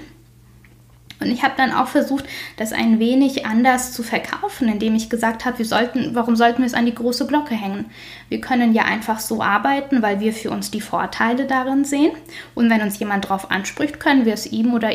Und 1.18 1.30
ich 1.30 1.42
habe 1.42 1.54
dann 1.56 1.72
auch 1.72 1.88
versucht, 1.88 2.26
das 2.58 2.72
ein 2.72 2.98
wenig 2.98 3.46
anders 3.46 3.92
zu 3.92 4.02
verkaufen, 4.02 4.68
indem 4.68 4.94
ich 4.94 5.08
gesagt 5.08 5.46
habe, 5.46 5.58
wir 5.58 5.64
sollten, 5.64 6.14
warum 6.14 6.36
sollten 6.36 6.58
wir 6.58 6.66
es 6.66 6.74
an 6.74 6.84
die 6.84 6.94
große 6.94 7.26
Glocke 7.26 7.54
hängen? 7.54 7.86
Wir 8.28 8.40
können 8.40 8.74
ja 8.74 8.84
einfach 8.84 9.18
so 9.20 9.42
arbeiten, 9.42 10.02
weil 10.02 10.20
wir 10.20 10.34
für 10.34 10.50
uns 10.50 10.70
die 10.70 10.82
Vorteile 10.82 11.46
darin 11.46 11.86
sehen. 11.86 12.12
Und 12.54 12.68
wenn 12.68 12.82
uns 12.82 12.98
jemand 12.98 13.24
darauf 13.24 13.50
anspricht, 13.50 13.98
können 13.98 14.26
wir 14.26 14.34
es 14.34 14.46
ihm 14.46 14.74
oder 14.74 14.90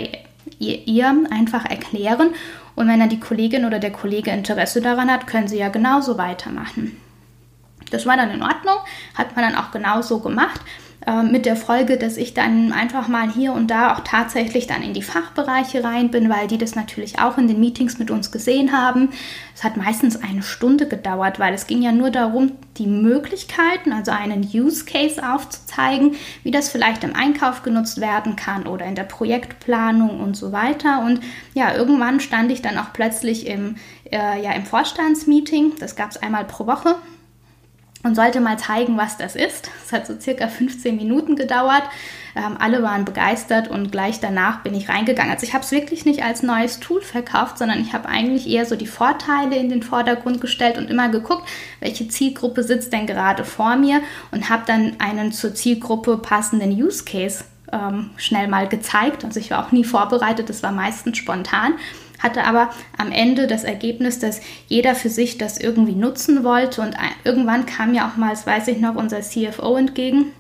ihr, 0.60 0.88
ihr 0.88 1.08
einfach 1.30 1.66
erklären. 1.66 2.34
Und 2.76 2.88
wenn 2.88 3.00
dann 3.00 3.10
die 3.10 3.20
Kollegin 3.20 3.66
oder 3.66 3.80
der 3.80 3.92
Kollege 3.92 4.32
Interesse 4.32 4.82
daran 4.82 5.12
hat, 5.12 5.28
können 5.28 5.48
sie 5.48 5.58
ja 5.58 5.70
genauso 5.70 6.18
weitermachen. 6.18 6.98
Das 7.90 8.06
war 8.06 8.16
dann 8.16 8.32
in 8.32 8.42
Ordnung, 8.42 8.78
hat 9.16 9.36
man 9.36 9.46
dann 9.46 9.56
auch 9.56 9.72
genauso 9.72 10.20
gemacht. 10.20 10.62
Ähm, 11.08 11.32
mit 11.32 11.48
der 11.48 11.56
Folge, 11.56 11.98
dass 11.98 12.16
ich 12.16 12.36
dann 12.36 12.72
einfach 12.74 13.08
mal 13.08 13.32
hier 13.32 13.54
und 13.54 13.72
da 13.72 13.96
auch 13.96 14.02
tatsächlich 14.02 14.68
dann 14.68 14.84
in 14.84 14.94
die 14.94 15.02
Fachbereiche 15.02 15.84
rein 15.84 16.12
bin, 16.12 16.30
weil 16.30 16.48
die 16.48 16.60
das 16.60 16.76
natürlich 16.76 17.18
auch 17.18 17.40
in 17.40 17.48
den 17.48 17.60
Meetings 17.60 17.98
mit 17.98 18.12
uns 18.12 18.32
gesehen 18.32 18.72
haben. 18.72 19.10
Es 19.56 19.64
hat 19.64 19.78
meistens 19.78 20.22
eine 20.22 20.44
Stunde 20.44 20.88
gedauert, 20.88 21.40
weil 21.40 21.56
es 21.56 21.66
ging 21.66 21.82
ja 21.82 21.92
nur 21.92 22.12
darum, 22.12 22.52
die 22.78 22.86
Möglichkeiten, 22.86 23.94
also 23.94 24.12
einen 24.12 24.48
Use 24.54 24.86
Case 24.86 25.20
aufzuzeigen, 25.28 26.16
wie 26.44 26.52
das 26.52 26.70
vielleicht 26.70 27.04
im 27.04 27.16
Einkauf 27.16 27.64
genutzt 27.64 28.00
werden 28.00 28.36
kann 28.36 28.68
oder 28.68 28.86
in 28.86 28.94
der 28.94 29.04
Projektplanung 29.04 30.20
und 30.20 30.38
so 30.38 30.52
weiter. 30.52 31.04
Und 31.04 31.22
ja, 31.56 31.74
irgendwann 31.74 32.20
stand 32.20 32.52
ich 32.52 32.62
dann 32.62 32.78
auch 32.78 32.94
plötzlich 32.94 33.48
im, 33.48 33.76
äh, 34.12 34.40
ja, 34.44 34.52
im 34.52 34.66
Vorstandsmeeting. 34.66 35.74
Das 35.80 35.96
gab 35.96 36.12
es 36.12 36.18
einmal 36.18 36.46
pro 36.46 36.68
Woche 36.68 36.96
und 38.04 38.16
sollte 38.16 38.40
mal 38.40 38.58
zeigen, 38.58 38.98
was 38.98 39.18
das 39.18 39.36
ist. 39.36 39.70
Es 39.86 39.92
hat 39.92 40.08
so 40.08 40.20
circa 40.20 40.48
15 40.48 40.96
Minuten 40.96 41.36
gedauert. 41.36 41.84
Ähm, 42.36 42.58
alle 42.60 42.82
waren 42.82 43.06
begeistert 43.06 43.68
und 43.68 43.92
gleich 43.92 44.20
danach 44.20 44.64
bin 44.64 44.74
ich 44.74 44.90
reingegangen. 44.90 45.32
Also 45.32 45.46
ich 45.46 45.54
habe 45.54 45.64
es 45.64 45.72
wirklich 45.72 46.06
nicht 46.06 46.24
als 46.24 46.44
neues 46.44 46.80
Tool 46.80 47.02
verkauft, 47.02 47.58
sondern 47.58 47.82
ich 47.82 47.94
habe 47.94 48.08
eigentlich 48.08 48.48
eher 48.50 48.66
so 48.66 48.76
die 48.76 48.88
Vorteile 48.88 49.58
in 49.58 49.70
den 49.70 49.84
Vordergrund 49.84 50.42
gestellt 50.42 50.78
und 50.78 50.90
immer 50.90 51.10
geguckt, 51.10 51.48
welche 51.80 52.08
Zielgruppe 52.08 52.64
sitzt 52.64 52.94
denn 52.94 53.06
gerade 53.06 53.44
vor 53.44 53.76
mir 53.76 54.02
und 54.32 54.50
habe 54.50 54.64
dann 54.66 54.96
einen 55.00 55.32
zur 55.32 55.54
Zielgruppe 55.54 56.18
passenden 56.18 56.72
Use 56.72 57.04
Case 57.04 57.44
ähm, 57.72 58.12
schnell 58.18 58.48
mal 58.48 58.68
gezeigt. 58.68 59.26
Also 59.26 59.40
ich 59.40 59.52
war 59.52 59.66
auch 59.66 59.72
nie 59.72 59.84
vorbereitet, 59.84 60.50
das 60.50 60.64
war 60.64 60.72
meistens 60.72 61.18
spontan 61.18 61.74
hatte 62.22 62.44
aber 62.46 62.70
am 62.98 63.12
Ende 63.12 63.48
das 63.48 63.64
Ergebnis, 63.64 64.20
dass 64.20 64.42
jeder 64.68 64.96
für 64.96 65.10
sich 65.10 65.38
das 65.38 65.60
irgendwie 65.60 65.96
nutzen 65.96 66.44
wollte 66.44 66.82
und 66.82 66.96
irgendwann 67.24 67.66
kam 67.66 67.94
ja 67.94 68.08
auch 68.08 68.18
mal, 68.18 68.30
das 68.30 68.48
weiß 68.48 68.68
ich 68.68 68.80
noch, 68.80 68.96
unser 68.96 69.22
CFO 69.22 69.76
entgegen. 69.76 70.32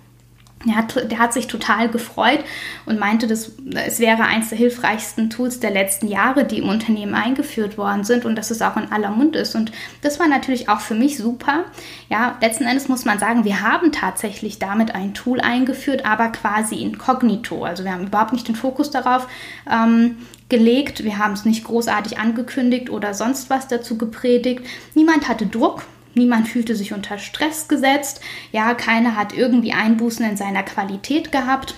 Der 0.66 0.76
hat, 0.76 1.12
der 1.12 1.18
hat 1.18 1.34
sich 1.34 1.48
total 1.48 1.90
gefreut 1.90 2.44
und 2.86 3.00
meinte, 3.00 3.26
dass 3.26 3.52
es 3.74 4.00
wäre 4.00 4.24
eines 4.24 4.50
der 4.50 4.58
hilfreichsten 4.58 5.30
Tools 5.30 5.60
der 5.60 5.72
letzten 5.72 6.08
Jahre, 6.08 6.46
die 6.46 6.60
im 6.60 6.70
Unternehmen 6.70 7.16
eingeführt 7.16 7.78
worden 7.78 8.04
sind 8.04 8.26
und 8.26 8.36
dass 8.36 8.52
es 8.52 8.62
auch 8.62 8.78
in 8.78 8.92
aller 8.92 9.10
Mund 9.10 9.36
ist. 9.36 9.56
Und 9.56 9.72
das 10.02 10.20
war 10.20 10.28
natürlich 10.28 10.70
auch 10.70 10.80
für 10.80 10.94
mich 10.94 11.18
super. 11.18 11.66
Ja, 12.10 12.38
letzten 12.42 12.66
Endes 12.66 12.90
muss 12.90 13.06
man 13.06 13.18
sagen, 13.18 13.44
wir 13.44 13.62
haben 13.62 13.92
tatsächlich 13.92 14.60
damit 14.60 14.94
ein 14.94 15.16
Tool 15.16 15.42
eingeführt, 15.42 16.06
aber 16.06 16.30
quasi 16.30 16.76
inkognito. 16.76 17.64
Also 17.64 17.84
wir 17.84 17.94
haben 17.94 18.08
überhaupt 18.08 18.34
nicht 18.34 18.48
den 18.48 18.56
Fokus 18.56 18.92
darauf 18.92 19.28
ähm, 19.70 20.18
gelegt. 20.52 21.04
Wir 21.04 21.18
haben 21.18 21.34
es 21.34 21.46
nicht 21.46 21.64
großartig 21.64 22.20
angekündigt 22.20 22.92
oder 22.92 23.16
sonst 23.16 23.50
was 23.50 23.68
dazu 23.68 23.98
gepredigt. 23.98 24.64
Niemand 24.94 25.28
hatte 25.28 25.48
Druck. 25.48 25.84
Niemand 26.14 26.50
fühlte 26.50 26.76
sich 26.76 26.94
unter 26.94 27.18
Stress 27.18 27.70
gesetzt. 27.70 28.22
Ja, 28.52 28.74
keiner 28.74 29.16
hat 29.16 29.34
irgendwie 29.34 29.72
Einbußen 29.72 30.30
in 30.30 30.38
seiner 30.38 30.62
Qualität 30.62 31.32
gehabt. 31.32 31.74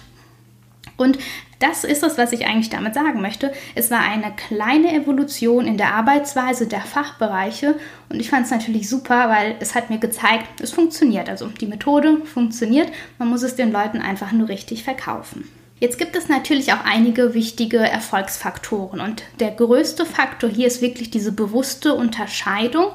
Und 0.98 1.20
das 1.60 1.84
ist 1.84 2.04
es, 2.04 2.18
was 2.18 2.34
ich 2.34 2.46
eigentlich 2.46 2.70
damit 2.70 2.96
sagen 2.96 3.22
möchte. 3.22 3.54
Es 3.76 3.92
war 3.92 4.02
eine 4.02 4.34
kleine 4.36 4.94
Evolution 4.94 5.68
in 5.68 5.78
der 5.78 5.94
Arbeitsweise 5.94 6.68
der 6.68 6.82
Fachbereiche 6.82 7.76
und 8.10 8.20
ich 8.20 8.30
fand 8.30 8.46
es 8.46 8.52
natürlich 8.52 8.90
super, 8.90 9.30
weil 9.30 9.56
es 9.60 9.76
hat 9.76 9.90
mir 9.90 10.00
gezeigt, 10.00 10.62
es 10.62 10.72
funktioniert. 10.72 11.30
Also 11.30 11.48
die 11.48 11.68
Methode 11.68 12.26
funktioniert, 12.26 12.92
man 13.18 13.30
muss 13.30 13.44
es 13.44 13.56
den 13.56 13.72
Leuten 13.72 14.02
einfach 14.02 14.32
nur 14.34 14.50
richtig 14.50 14.84
verkaufen. 14.84 15.48
Jetzt 15.84 15.98
gibt 15.98 16.16
es 16.16 16.30
natürlich 16.30 16.72
auch 16.72 16.86
einige 16.86 17.34
wichtige 17.34 17.80
Erfolgsfaktoren 17.80 19.02
und 19.02 19.22
der 19.42 19.52
größte 19.52 20.06
Faktor 20.06 20.50
hier 20.50 20.68
ist 20.68 20.82
wirklich 20.82 21.12
diese 21.12 21.34
bewusste 21.34 21.94
Unterscheidung 21.94 22.86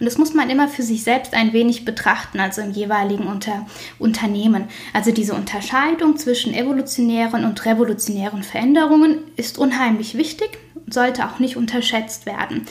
und 0.00 0.06
das 0.06 0.16
muss 0.16 0.32
man 0.32 0.48
immer 0.48 0.66
für 0.66 0.82
sich 0.82 1.04
selbst 1.04 1.34
ein 1.34 1.52
wenig 1.52 1.84
betrachten, 1.84 2.40
also 2.40 2.62
im 2.62 2.70
jeweiligen 2.70 3.26
Unter 3.26 3.66
Unternehmen. 3.98 4.64
Also 4.94 5.12
diese 5.12 5.34
Unterscheidung 5.34 6.16
zwischen 6.16 6.54
evolutionären 6.54 7.44
und 7.44 7.66
revolutionären 7.66 8.42
Veränderungen 8.42 9.18
ist 9.36 9.58
unheimlich 9.58 10.16
wichtig 10.16 10.56
und 10.74 10.94
sollte 10.94 11.26
auch 11.26 11.40
nicht 11.40 11.58
unterschätzt 11.58 12.24
werden. 12.24 12.64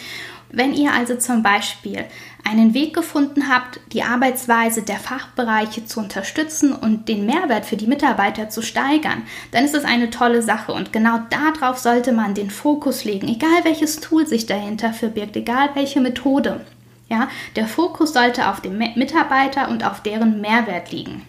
Wenn 0.49 0.73
ihr 0.73 0.93
also 0.93 1.15
zum 1.15 1.43
Beispiel 1.43 2.05
einen 2.49 2.73
Weg 2.73 2.93
gefunden 2.93 3.49
habt, 3.49 3.81
die 3.91 4.03
Arbeitsweise 4.03 4.81
der 4.81 4.97
Fachbereiche 4.97 5.85
zu 5.85 5.99
unterstützen 5.99 6.73
und 6.73 7.09
den 7.09 7.25
Mehrwert 7.25 7.65
für 7.65 7.75
die 7.75 7.87
Mitarbeiter 7.87 8.49
zu 8.49 8.61
steigern, 8.61 9.23
dann 9.51 9.65
ist 9.65 9.75
es 9.75 9.83
eine 9.83 10.09
tolle 10.09 10.41
Sache 10.41 10.71
und 10.71 10.93
genau 10.93 11.19
darauf 11.29 11.77
sollte 11.77 12.13
man 12.13 12.33
den 12.33 12.49
Fokus 12.49 13.03
legen, 13.03 13.27
egal 13.27 13.63
welches 13.63 13.99
Tool 13.99 14.25
sich 14.25 14.45
dahinter 14.45 14.93
verbirgt, 14.93 15.35
egal 15.35 15.69
welche 15.73 15.99
Methode. 15.99 16.65
Ja, 17.09 17.29
der 17.55 17.67
Fokus 17.67 18.13
sollte 18.13 18.49
auf 18.49 18.61
dem 18.61 18.77
Mitarbeiter 18.77 19.69
und 19.69 19.85
auf 19.85 20.01
deren 20.01 20.41
Mehrwert 20.41 20.91
liegen. 20.91 21.23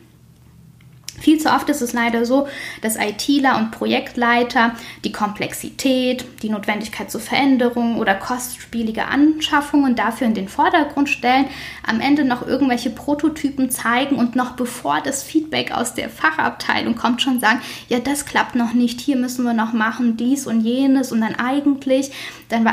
Viel 1.20 1.38
zu 1.38 1.50
oft 1.50 1.68
ist 1.68 1.83
es 1.83 1.92
leider 1.92 2.24
so, 2.24 2.48
dass 2.83 2.96
ITler 2.96 3.59
und 3.59 3.70
Projektleiter 3.70 4.74
die 5.04 5.12
Komplexität, 5.12 6.24
die 6.42 6.48
Notwendigkeit 6.48 7.11
zur 7.11 7.20
Veränderung 7.20 7.98
oder 7.98 8.14
kostspielige 8.14 9.07
Anschaffungen 9.07 9.96
dafür 9.96 10.26
in 10.26 10.35
den 10.35 10.48
Vordergrund 10.48 11.09
stellen, 11.09 11.46
am 11.87 12.00
Ende 12.00 12.24
noch 12.24 12.46
irgendwelche 12.46 12.90
Prototypen 12.90 13.70
zeigen 13.70 14.16
und 14.16 14.37
noch 14.37 14.52
bevor 14.52 15.00
das 15.00 15.22
Feedback 15.22 15.72
aus 15.72 15.94
der 15.94 16.11
Fachabteilung 16.11 16.94
kommt, 16.94 17.22
schon 17.22 17.40
sagen, 17.40 17.61
ja, 17.88 17.98
das 17.98 18.24
klappt 18.24 18.54
noch 18.54 18.72
nicht, 18.72 19.00
hier 19.00 19.16
müssen 19.16 19.44
wir 19.44 19.54
noch 19.54 19.72
machen, 19.72 20.16
dies 20.16 20.46
und 20.46 20.61
jenes 20.61 21.12
und 21.12 21.20
dann 21.20 21.35
eigentlich, 21.35 22.12
dann 22.48 22.64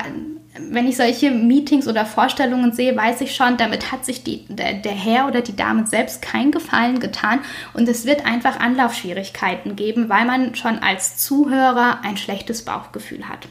wenn 0.58 0.88
ich 0.88 0.98
solche 0.98 1.32
Meetings 1.32 1.88
oder 1.88 2.06
Vorstellungen 2.06 2.72
sehe, 2.72 2.96
weiß 2.96 3.22
ich 3.22 3.36
schon, 3.36 3.58
damit 3.58 3.92
hat 3.92 4.06
sich 4.06 4.24
die, 4.24 4.46
der, 4.48 4.74
der, 4.74 4.94
Herr 4.94 5.28
oder 5.28 5.42
die 5.42 5.56
Dame 5.56 5.86
selbst 5.86 6.22
keinen 6.22 6.52
Gefallen 6.52 7.00
getan 7.00 7.40
und 7.74 7.90
es 7.90 8.06
wird 8.06 8.26
einfach 8.26 8.60
Anlaufschwierigkeiten 8.60 9.76
geben, 9.76 10.10
weil 10.10 10.26
man 10.26 10.56
schon 10.56 10.80
als 10.80 11.18
Zuhörer 11.18 12.00
ein 12.04 12.18
schlechtes 12.18 12.64
Bauchgefühl 12.64 13.28
hat. 13.28 13.48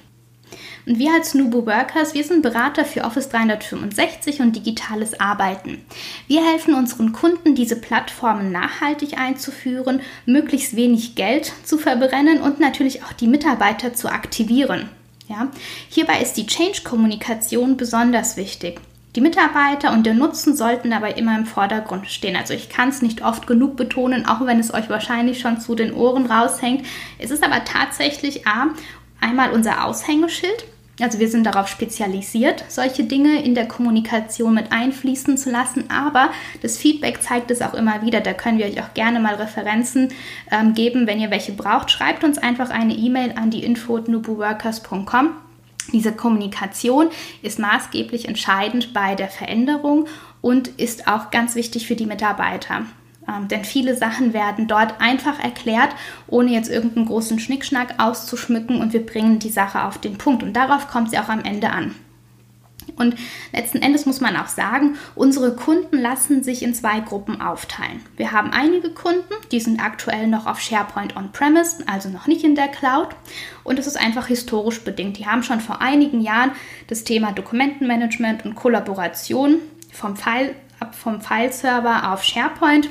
Und 0.86 0.98
wir 0.98 1.12
als 1.14 1.32
Nubu 1.34 1.64
Workers, 1.66 2.12
wir 2.12 2.24
sind 2.24 2.42
Berater 2.42 2.84
für 2.84 3.04
Office 3.04 3.30
365 3.30 4.40
und 4.40 4.54
digitales 4.54 5.18
Arbeiten. 5.18 5.82
Wir 6.26 6.44
helfen 6.44 6.74
unseren 6.74 7.12
Kunden, 7.12 7.54
diese 7.54 7.76
Plattformen 7.76 8.52
nachhaltig 8.52 9.18
einzuführen, 9.18 10.00
möglichst 10.26 10.76
wenig 10.76 11.14
Geld 11.14 11.52
zu 11.64 11.78
verbrennen 11.78 12.40
und 12.40 12.60
natürlich 12.60 13.02
auch 13.02 13.12
die 13.12 13.28
Mitarbeiter 13.28 13.94
zu 13.94 14.08
aktivieren. 14.08 14.90
Ja? 15.28 15.48
Hierbei 15.88 16.20
ist 16.20 16.34
die 16.34 16.46
Change-Kommunikation 16.46 17.76
besonders 17.76 18.36
wichtig. 18.36 18.80
Die 19.16 19.20
Mitarbeiter 19.20 19.92
und 19.92 20.06
der 20.06 20.14
Nutzen 20.14 20.56
sollten 20.56 20.90
dabei 20.90 21.12
immer 21.12 21.38
im 21.38 21.46
Vordergrund 21.46 22.10
stehen. 22.10 22.34
Also 22.34 22.52
ich 22.52 22.68
kann 22.68 22.88
es 22.88 23.00
nicht 23.00 23.22
oft 23.22 23.46
genug 23.46 23.76
betonen, 23.76 24.26
auch 24.26 24.44
wenn 24.44 24.58
es 24.58 24.74
euch 24.74 24.90
wahrscheinlich 24.90 25.38
schon 25.38 25.60
zu 25.60 25.76
den 25.76 25.92
Ohren 25.92 26.26
raushängt. 26.26 26.84
Es 27.18 27.30
ist 27.30 27.44
aber 27.44 27.64
tatsächlich 27.64 28.46
A, 28.46 28.66
einmal 29.20 29.52
unser 29.52 29.84
Aushängeschild. 29.84 30.64
Also 31.00 31.18
wir 31.18 31.28
sind 31.28 31.44
darauf 31.44 31.66
spezialisiert, 31.66 32.64
solche 32.68 33.02
Dinge 33.02 33.42
in 33.42 33.56
der 33.56 33.66
Kommunikation 33.66 34.54
mit 34.54 34.70
einfließen 34.70 35.36
zu 35.36 35.50
lassen, 35.50 35.90
aber 35.90 36.30
das 36.62 36.78
Feedback 36.78 37.20
zeigt 37.20 37.50
es 37.50 37.62
auch 37.62 37.74
immer 37.74 38.02
wieder. 38.02 38.20
Da 38.20 38.32
können 38.32 38.58
wir 38.58 38.66
euch 38.66 38.80
auch 38.80 38.94
gerne 38.94 39.18
mal 39.18 39.34
Referenzen 39.34 40.10
ähm, 40.52 40.72
geben, 40.74 41.08
wenn 41.08 41.18
ihr 41.18 41.32
welche 41.32 41.52
braucht. 41.52 41.90
Schreibt 41.90 42.22
uns 42.22 42.38
einfach 42.38 42.70
eine 42.70 42.94
E-Mail 42.94 43.32
an 43.36 43.50
die 43.50 43.64
info.nubuworkers.com. 43.64 45.30
Diese 45.92 46.12
Kommunikation 46.12 47.08
ist 47.42 47.58
maßgeblich 47.58 48.28
entscheidend 48.28 48.94
bei 48.94 49.16
der 49.16 49.28
Veränderung 49.28 50.06
und 50.40 50.68
ist 50.68 51.08
auch 51.08 51.30
ganz 51.30 51.56
wichtig 51.56 51.86
für 51.86 51.96
die 51.96 52.06
Mitarbeiter. 52.06 52.86
Ähm, 53.28 53.48
denn 53.48 53.64
viele 53.64 53.96
Sachen 53.96 54.32
werden 54.32 54.68
dort 54.68 55.00
einfach 55.00 55.42
erklärt, 55.42 55.90
ohne 56.26 56.52
jetzt 56.52 56.70
irgendeinen 56.70 57.06
großen 57.06 57.38
Schnickschnack 57.38 57.94
auszuschmücken 57.98 58.80
und 58.80 58.92
wir 58.92 59.04
bringen 59.04 59.38
die 59.38 59.50
Sache 59.50 59.84
auf 59.84 59.98
den 59.98 60.18
Punkt. 60.18 60.42
Und 60.42 60.54
darauf 60.54 60.88
kommt 60.88 61.10
sie 61.10 61.18
auch 61.18 61.28
am 61.28 61.44
Ende 61.44 61.70
an. 61.70 61.94
Und 62.96 63.16
letzten 63.52 63.78
Endes 63.82 64.06
muss 64.06 64.20
man 64.20 64.36
auch 64.36 64.46
sagen, 64.46 64.96
unsere 65.14 65.56
Kunden 65.56 65.98
lassen 65.98 66.42
sich 66.42 66.62
in 66.62 66.74
zwei 66.74 67.00
Gruppen 67.00 67.40
aufteilen. 67.40 68.00
Wir 68.16 68.32
haben 68.32 68.50
einige 68.52 68.90
Kunden, 68.90 69.34
die 69.50 69.60
sind 69.60 69.82
aktuell 69.82 70.26
noch 70.26 70.46
auf 70.46 70.60
SharePoint 70.60 71.16
On-Premise, 71.16 71.84
also 71.86 72.08
noch 72.08 72.26
nicht 72.26 72.44
in 72.44 72.54
der 72.54 72.68
Cloud. 72.68 73.08
Und 73.64 73.78
das 73.78 73.86
ist 73.86 73.98
einfach 73.98 74.26
historisch 74.26 74.82
bedingt. 74.82 75.18
Die 75.18 75.26
haben 75.26 75.42
schon 75.42 75.60
vor 75.60 75.80
einigen 75.80 76.20
Jahren 76.20 76.52
das 76.86 77.04
Thema 77.04 77.32
Dokumentenmanagement 77.32 78.44
und 78.44 78.54
Kollaboration 78.54 79.56
vom 79.90 80.16
File, 80.16 80.54
vom 80.92 81.20
File-Server 81.20 82.12
auf 82.12 82.22
SharePoint 82.22 82.90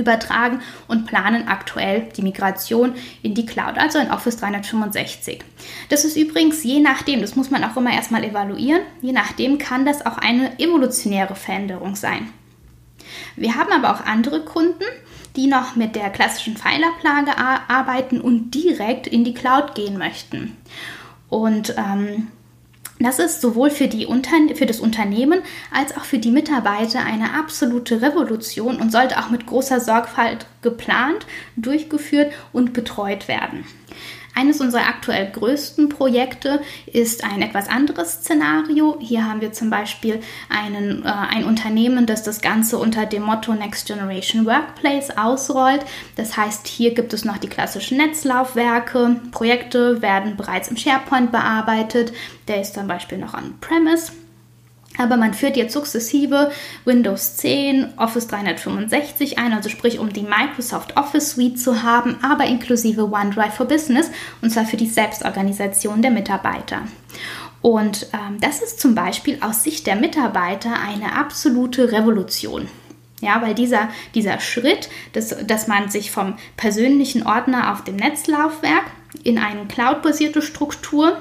übertragen 0.00 0.60
und 0.88 1.06
planen 1.06 1.48
aktuell 1.48 2.08
die 2.16 2.22
Migration 2.22 2.94
in 3.22 3.34
die 3.34 3.46
Cloud, 3.46 3.78
also 3.78 3.98
in 3.98 4.10
Office 4.10 4.36
365. 4.38 5.44
Das 5.88 6.04
ist 6.04 6.16
übrigens 6.16 6.62
je 6.64 6.80
nachdem, 6.80 7.20
das 7.20 7.36
muss 7.36 7.50
man 7.50 7.64
auch 7.64 7.76
immer 7.76 7.92
erstmal 7.92 8.24
evaluieren, 8.24 8.82
je 9.02 9.12
nachdem 9.12 9.58
kann 9.58 9.86
das 9.86 10.04
auch 10.04 10.18
eine 10.18 10.58
evolutionäre 10.58 11.34
Veränderung 11.34 11.96
sein. 11.96 12.30
Wir 13.36 13.54
haben 13.54 13.72
aber 13.72 13.92
auch 13.92 14.04
andere 14.04 14.40
Kunden, 14.44 14.84
die 15.36 15.46
noch 15.46 15.76
mit 15.76 15.94
der 15.94 16.10
klassischen 16.10 16.56
Pfeilerplage 16.56 17.36
arbeiten 17.38 18.20
und 18.20 18.50
direkt 18.50 19.06
in 19.06 19.24
die 19.24 19.34
Cloud 19.34 19.74
gehen 19.74 19.96
möchten. 19.96 20.56
Und 21.28 21.74
ähm, 21.76 22.28
das 23.00 23.18
ist 23.18 23.40
sowohl 23.40 23.70
für, 23.70 23.88
die 23.88 24.06
Unter 24.06 24.30
für 24.54 24.66
das 24.66 24.80
Unternehmen 24.80 25.42
als 25.72 25.96
auch 25.96 26.04
für 26.04 26.18
die 26.18 26.30
Mitarbeiter 26.30 27.04
eine 27.04 27.34
absolute 27.34 28.02
Revolution 28.02 28.76
und 28.76 28.92
sollte 28.92 29.18
auch 29.18 29.30
mit 29.30 29.46
großer 29.46 29.80
Sorgfalt 29.80 30.46
geplant, 30.62 31.26
durchgeführt 31.56 32.32
und 32.52 32.72
betreut 32.72 33.26
werden. 33.26 33.64
Eines 34.34 34.60
unserer 34.60 34.86
aktuell 34.86 35.30
größten 35.30 35.88
Projekte 35.88 36.60
ist 36.86 37.24
ein 37.24 37.42
etwas 37.42 37.68
anderes 37.68 38.12
Szenario. 38.12 38.96
Hier 39.00 39.26
haben 39.26 39.40
wir 39.40 39.52
zum 39.52 39.70
Beispiel 39.70 40.20
einen, 40.48 41.04
äh, 41.04 41.08
ein 41.08 41.44
Unternehmen, 41.44 42.06
das 42.06 42.22
das 42.22 42.40
Ganze 42.40 42.78
unter 42.78 43.06
dem 43.06 43.22
Motto 43.22 43.52
Next 43.54 43.86
Generation 43.86 44.46
Workplace 44.46 45.16
ausrollt. 45.16 45.84
Das 46.16 46.36
heißt, 46.36 46.66
hier 46.66 46.94
gibt 46.94 47.12
es 47.12 47.24
noch 47.24 47.38
die 47.38 47.48
klassischen 47.48 47.98
Netzlaufwerke. 47.98 49.20
Projekte 49.32 50.02
werden 50.02 50.36
bereits 50.36 50.68
im 50.68 50.76
SharePoint 50.76 51.32
bearbeitet. 51.32 52.12
Der 52.48 52.60
ist 52.60 52.74
zum 52.74 52.86
Beispiel 52.86 53.18
noch 53.18 53.34
on-premise. 53.34 54.12
Aber 55.00 55.16
man 55.16 55.32
führt 55.32 55.56
jetzt 55.56 55.72
sukzessive 55.72 56.50
Windows 56.84 57.36
10, 57.36 57.94
Office 57.96 58.28
365 58.28 59.38
ein, 59.38 59.54
also 59.54 59.70
sprich 59.70 59.98
um 59.98 60.12
die 60.12 60.20
Microsoft 60.20 60.98
Office 60.98 61.30
Suite 61.30 61.58
zu 61.58 61.82
haben, 61.82 62.18
aber 62.22 62.44
inklusive 62.44 63.10
OneDrive 63.10 63.54
for 63.54 63.66
Business 63.66 64.10
und 64.42 64.50
zwar 64.50 64.66
für 64.66 64.76
die 64.76 64.86
Selbstorganisation 64.86 66.02
der 66.02 66.10
Mitarbeiter. 66.10 66.82
Und 67.62 68.08
ähm, 68.12 68.38
das 68.42 68.60
ist 68.60 68.78
zum 68.78 68.94
Beispiel 68.94 69.38
aus 69.40 69.64
Sicht 69.64 69.86
der 69.86 69.96
Mitarbeiter 69.96 70.74
eine 70.78 71.16
absolute 71.16 71.92
Revolution. 71.92 72.68
Ja, 73.22 73.40
weil 73.40 73.54
dieser, 73.54 73.88
dieser 74.14 74.38
Schritt, 74.40 74.90
dass, 75.14 75.34
dass 75.46 75.66
man 75.66 75.88
sich 75.88 76.10
vom 76.10 76.36
persönlichen 76.58 77.26
Ordner 77.26 77.72
auf 77.72 77.84
dem 77.84 77.96
Netzlaufwerk 77.96 78.84
in 79.24 79.38
eine 79.38 79.64
cloudbasierte 79.66 80.42
Struktur 80.42 81.20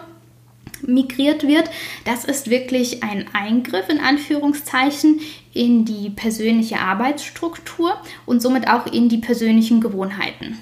migriert 0.84 1.48
wird. 1.48 1.70
Das 2.06 2.26
ist 2.26 2.50
wirklich 2.50 3.04
ein 3.04 3.26
Eingriff 3.34 3.90
in 3.90 4.00
Anführungszeichen 4.00 5.22
in 5.54 5.86
die 5.86 6.10
persönliche 6.10 6.80
Arbeitsstruktur 6.80 7.98
und 8.26 8.42
somit 8.42 8.70
auch 8.70 8.86
in 8.86 9.10
die 9.10 9.18
persönlichen 9.18 9.82
Gewohnheiten. 9.82 10.58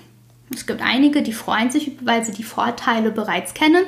Es 0.54 0.66
gibt 0.66 0.82
einige, 0.82 1.24
die 1.24 1.34
freuen 1.34 1.72
sich, 1.72 1.92
weil 2.02 2.24
sie 2.24 2.32
die 2.32 2.44
Vorteile 2.44 3.12
bereits 3.12 3.54
kennen. 3.54 3.84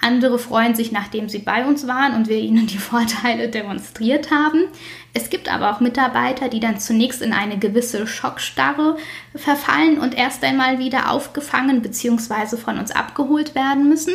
Andere 0.00 0.38
freuen 0.38 0.74
sich, 0.74 0.92
nachdem 0.92 1.28
sie 1.28 1.40
bei 1.40 1.66
uns 1.66 1.86
waren 1.88 2.14
und 2.14 2.28
wir 2.28 2.38
ihnen 2.38 2.66
die 2.66 2.78
Vorteile 2.90 3.48
demonstriert 3.48 4.30
haben. 4.30 4.66
Es 5.12 5.28
gibt 5.28 5.52
aber 5.52 5.72
auch 5.72 5.80
Mitarbeiter, 5.80 6.48
die 6.48 6.60
dann 6.60 6.78
zunächst 6.78 7.20
in 7.20 7.32
eine 7.32 7.58
gewisse 7.58 8.06
Schockstarre 8.06 8.96
verfallen 9.34 9.98
und 9.98 10.16
erst 10.16 10.44
einmal 10.44 10.78
wieder 10.78 11.10
aufgefangen 11.10 11.82
bzw. 11.82 12.56
von 12.58 12.78
uns 12.78 12.92
abgeholt 12.92 13.54
werden 13.54 13.88
müssen. 13.88 14.14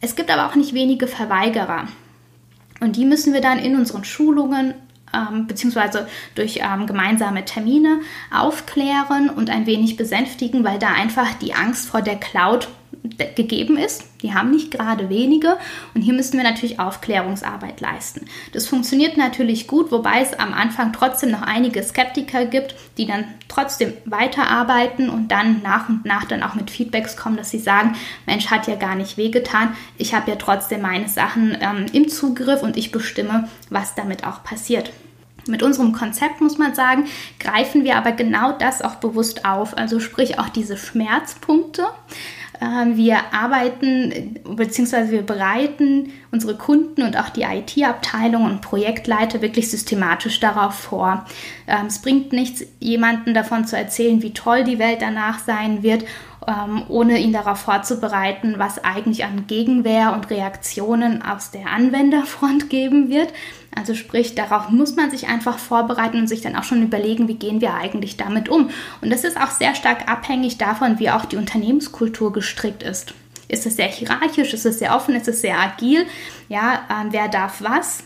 Es 0.00 0.16
gibt 0.16 0.30
aber 0.30 0.46
auch 0.46 0.54
nicht 0.54 0.74
wenige 0.74 1.06
Verweigerer. 1.06 1.88
Und 2.80 2.96
die 2.96 3.04
müssen 3.04 3.34
wir 3.34 3.40
dann 3.40 3.58
in 3.58 3.76
unseren 3.76 4.04
Schulungen 4.04 4.74
ähm, 5.12 5.46
beziehungsweise 5.46 6.08
durch 6.34 6.60
ähm, 6.62 6.86
gemeinsame 6.86 7.44
Termine 7.44 8.00
aufklären 8.32 9.28
und 9.28 9.50
ein 9.50 9.66
wenig 9.66 9.96
besänftigen, 9.96 10.64
weil 10.64 10.78
da 10.78 10.92
einfach 10.92 11.34
die 11.34 11.52
Angst 11.52 11.88
vor 11.88 12.02
der 12.02 12.16
Cloud 12.16 12.68
gegeben 13.34 13.78
ist. 13.78 14.04
Die 14.22 14.34
haben 14.34 14.50
nicht 14.50 14.70
gerade 14.70 15.08
wenige 15.08 15.56
und 15.94 16.02
hier 16.02 16.12
müssen 16.12 16.36
wir 16.36 16.44
natürlich 16.44 16.78
Aufklärungsarbeit 16.78 17.80
leisten. 17.80 18.26
Das 18.52 18.66
funktioniert 18.66 19.16
natürlich 19.16 19.66
gut, 19.66 19.90
wobei 19.90 20.20
es 20.20 20.38
am 20.38 20.52
Anfang 20.52 20.92
trotzdem 20.92 21.30
noch 21.30 21.42
einige 21.42 21.82
Skeptiker 21.82 22.44
gibt, 22.44 22.74
die 22.98 23.06
dann 23.06 23.24
trotzdem 23.48 23.94
weiterarbeiten 24.04 25.08
und 25.08 25.28
dann 25.28 25.62
nach 25.62 25.88
und 25.88 26.04
nach 26.04 26.24
dann 26.24 26.42
auch 26.42 26.54
mit 26.54 26.70
Feedbacks 26.70 27.16
kommen, 27.16 27.36
dass 27.36 27.50
sie 27.50 27.58
sagen, 27.58 27.96
Mensch, 28.26 28.50
hat 28.50 28.66
ja 28.66 28.76
gar 28.76 28.94
nicht 28.94 29.16
wehgetan, 29.16 29.74
ich 29.96 30.14
habe 30.14 30.30
ja 30.30 30.36
trotzdem 30.36 30.82
meine 30.82 31.08
Sachen 31.08 31.56
ähm, 31.60 31.86
im 31.92 32.08
Zugriff 32.08 32.62
und 32.62 32.76
ich 32.76 32.92
bestimme, 32.92 33.48
was 33.70 33.94
damit 33.94 34.24
auch 34.26 34.44
passiert. 34.44 34.92
Mit 35.46 35.62
unserem 35.62 35.92
Konzept 35.92 36.40
muss 36.40 36.58
man 36.58 36.74
sagen, 36.74 37.06
greifen 37.38 37.84
wir 37.84 37.96
aber 37.96 38.12
genau 38.12 38.52
das 38.52 38.82
auch 38.82 38.96
bewusst 38.96 39.44
auf, 39.44 39.76
also 39.76 39.98
sprich 39.98 40.38
auch 40.38 40.50
diese 40.50 40.76
Schmerzpunkte. 40.76 41.86
Ähm, 42.60 42.96
wir 42.96 43.32
arbeiten 43.32 44.38
bzw. 44.44 45.10
wir 45.10 45.22
bereiten 45.22 46.12
unsere 46.30 46.56
Kunden 46.56 47.02
und 47.02 47.16
auch 47.16 47.30
die 47.30 47.42
IT-Abteilung 47.42 48.44
und 48.44 48.60
Projektleiter 48.60 49.40
wirklich 49.40 49.70
systematisch 49.70 50.40
darauf 50.40 50.74
vor. 50.74 51.24
Ähm, 51.66 51.86
es 51.86 52.00
bringt 52.00 52.32
nichts, 52.32 52.64
jemanden 52.78 53.32
davon 53.32 53.66
zu 53.66 53.76
erzählen, 53.76 54.22
wie 54.22 54.32
toll 54.32 54.64
die 54.64 54.78
Welt 54.78 55.00
danach 55.00 55.38
sein 55.38 55.82
wird 55.82 56.04
ähm, 56.46 56.84
ohne 56.88 57.18
ihn 57.18 57.32
darauf 57.32 57.58
vorzubereiten, 57.58 58.54
was 58.58 58.82
eigentlich 58.82 59.24
an 59.24 59.46
Gegenwehr 59.46 60.12
und 60.12 60.30
Reaktionen 60.30 61.22
aus 61.22 61.50
der 61.50 61.66
Anwenderfront 61.70 62.70
geben 62.70 63.10
wird. 63.10 63.32
Also 63.76 63.94
sprich, 63.94 64.34
darauf 64.34 64.70
muss 64.70 64.96
man 64.96 65.10
sich 65.10 65.28
einfach 65.28 65.58
vorbereiten 65.58 66.18
und 66.18 66.26
sich 66.26 66.40
dann 66.40 66.56
auch 66.56 66.64
schon 66.64 66.82
überlegen, 66.82 67.28
wie 67.28 67.34
gehen 67.34 67.60
wir 67.60 67.74
eigentlich 67.74 68.16
damit 68.16 68.48
um. 68.48 68.70
Und 69.00 69.10
das 69.10 69.24
ist 69.24 69.40
auch 69.40 69.50
sehr 69.50 69.74
stark 69.74 70.10
abhängig 70.10 70.58
davon, 70.58 70.98
wie 70.98 71.10
auch 71.10 71.24
die 71.24 71.36
Unternehmenskultur 71.36 72.32
gestrickt 72.32 72.82
ist. 72.82 73.14
Ist 73.48 73.66
es 73.66 73.76
sehr 73.76 73.88
hierarchisch, 73.88 74.54
ist 74.54 74.66
es 74.66 74.78
sehr 74.78 74.94
offen, 74.94 75.14
ist 75.14 75.28
es 75.28 75.40
sehr 75.40 75.58
agil? 75.58 76.06
Ja, 76.48 76.74
äh, 76.88 77.06
wer 77.10 77.28
darf 77.28 77.62
was? 77.62 78.04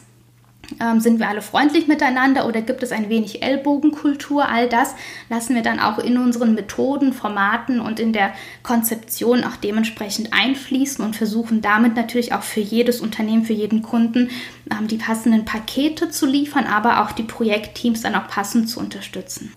Ähm, 0.81 1.01
sind 1.01 1.19
wir 1.19 1.29
alle 1.29 1.43
freundlich 1.43 1.87
miteinander 1.87 2.47
oder 2.47 2.63
gibt 2.63 2.83
es 2.83 2.93
ein 2.93 3.09
wenig 3.09 3.43
Ellbogenkultur? 3.43 4.49
All 4.49 4.69
das 4.69 4.95
lassen 5.29 5.55
wir 5.55 5.63
dann 5.63 5.81
auch 5.81 5.99
in 5.99 6.19
unseren 6.19 6.55
Methoden, 6.55 7.13
Formaten 7.13 7.81
und 7.81 8.01
in 8.01 8.13
der 8.13 8.33
Konzeption 8.63 9.45
auch 9.45 9.57
dementsprechend 9.57 10.33
einfließen 10.33 11.05
und 11.05 11.17
versuchen 11.17 11.61
damit 11.61 11.97
natürlich 11.97 12.33
auch 12.33 12.43
für 12.43 12.61
jedes 12.61 13.01
Unternehmen, 13.01 13.45
für 13.45 13.53
jeden 13.53 13.83
Kunden 13.83 14.31
ähm, 14.71 14.89
die 14.89 14.99
passenden 14.99 15.45
Pakete 15.45 16.11
zu 16.11 16.27
liefern, 16.27 16.67
aber 16.67 17.03
auch 17.03 17.13
die 17.13 17.23
Projektteams 17.23 18.03
dann 18.03 18.15
auch 18.15 18.29
passend 18.29 18.69
zu 18.69 18.81
unterstützen. 18.81 19.53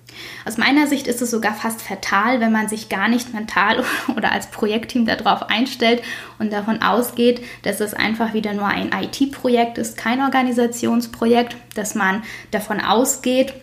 Aus 0.46 0.58
meiner 0.58 0.88
Sicht 0.88 1.08
ist 1.08 1.22
es 1.22 1.32
sogar 1.32 1.54
fast 1.54 1.82
fatal, 1.82 2.40
wenn 2.40 2.52
man 2.52 2.70
sich 2.70 2.90
gar 2.90 3.08
nicht 3.08 3.34
mental 3.34 3.84
oder 4.16 4.32
als 4.32 4.48
Projektteam 4.48 5.06
darauf 5.06 5.50
einstellt 5.50 6.02
und 6.40 6.52
davon 6.52 6.82
ausgeht, 6.82 7.44
dass 7.64 7.80
es 7.80 7.94
einfach 7.94 8.34
wieder 8.34 8.54
nur 8.54 8.68
ein 8.68 8.92
IT-Projekt 8.92 9.78
ist, 9.78 9.98
kein 9.98 10.22
Organisationsprojekt, 10.22 11.56
dass 11.76 11.96
man 11.96 12.24
davon 12.52 12.80
ausgeht, 12.80 13.54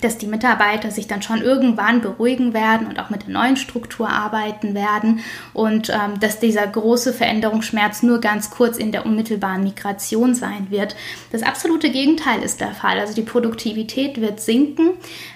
dass 0.00 0.18
die 0.18 0.26
Mitarbeiter 0.26 0.90
sich 0.90 1.06
dann 1.06 1.22
schon 1.22 1.42
irgendwann 1.42 2.00
beruhigen 2.00 2.54
werden 2.54 2.86
und 2.86 2.98
auch 2.98 3.10
mit 3.10 3.26
der 3.26 3.34
neuen 3.34 3.56
Struktur 3.56 4.08
arbeiten 4.08 4.74
werden 4.74 5.20
und 5.52 5.90
ähm, 5.90 6.18
dass 6.20 6.40
dieser 6.40 6.66
große 6.66 7.12
Veränderungsschmerz 7.12 8.02
nur 8.02 8.20
ganz 8.20 8.50
kurz 8.50 8.76
in 8.76 8.92
der 8.92 9.06
unmittelbaren 9.06 9.62
Migration 9.62 10.34
sein 10.34 10.68
wird. 10.70 10.96
Das 11.32 11.42
absolute 11.42 11.90
Gegenteil 11.90 12.42
ist 12.42 12.60
der 12.60 12.72
Fall. 12.72 12.98
Also 12.98 13.14
die 13.14 13.22
Produktivität 13.22 14.20
wird 14.20 14.40
sinken 14.40 14.90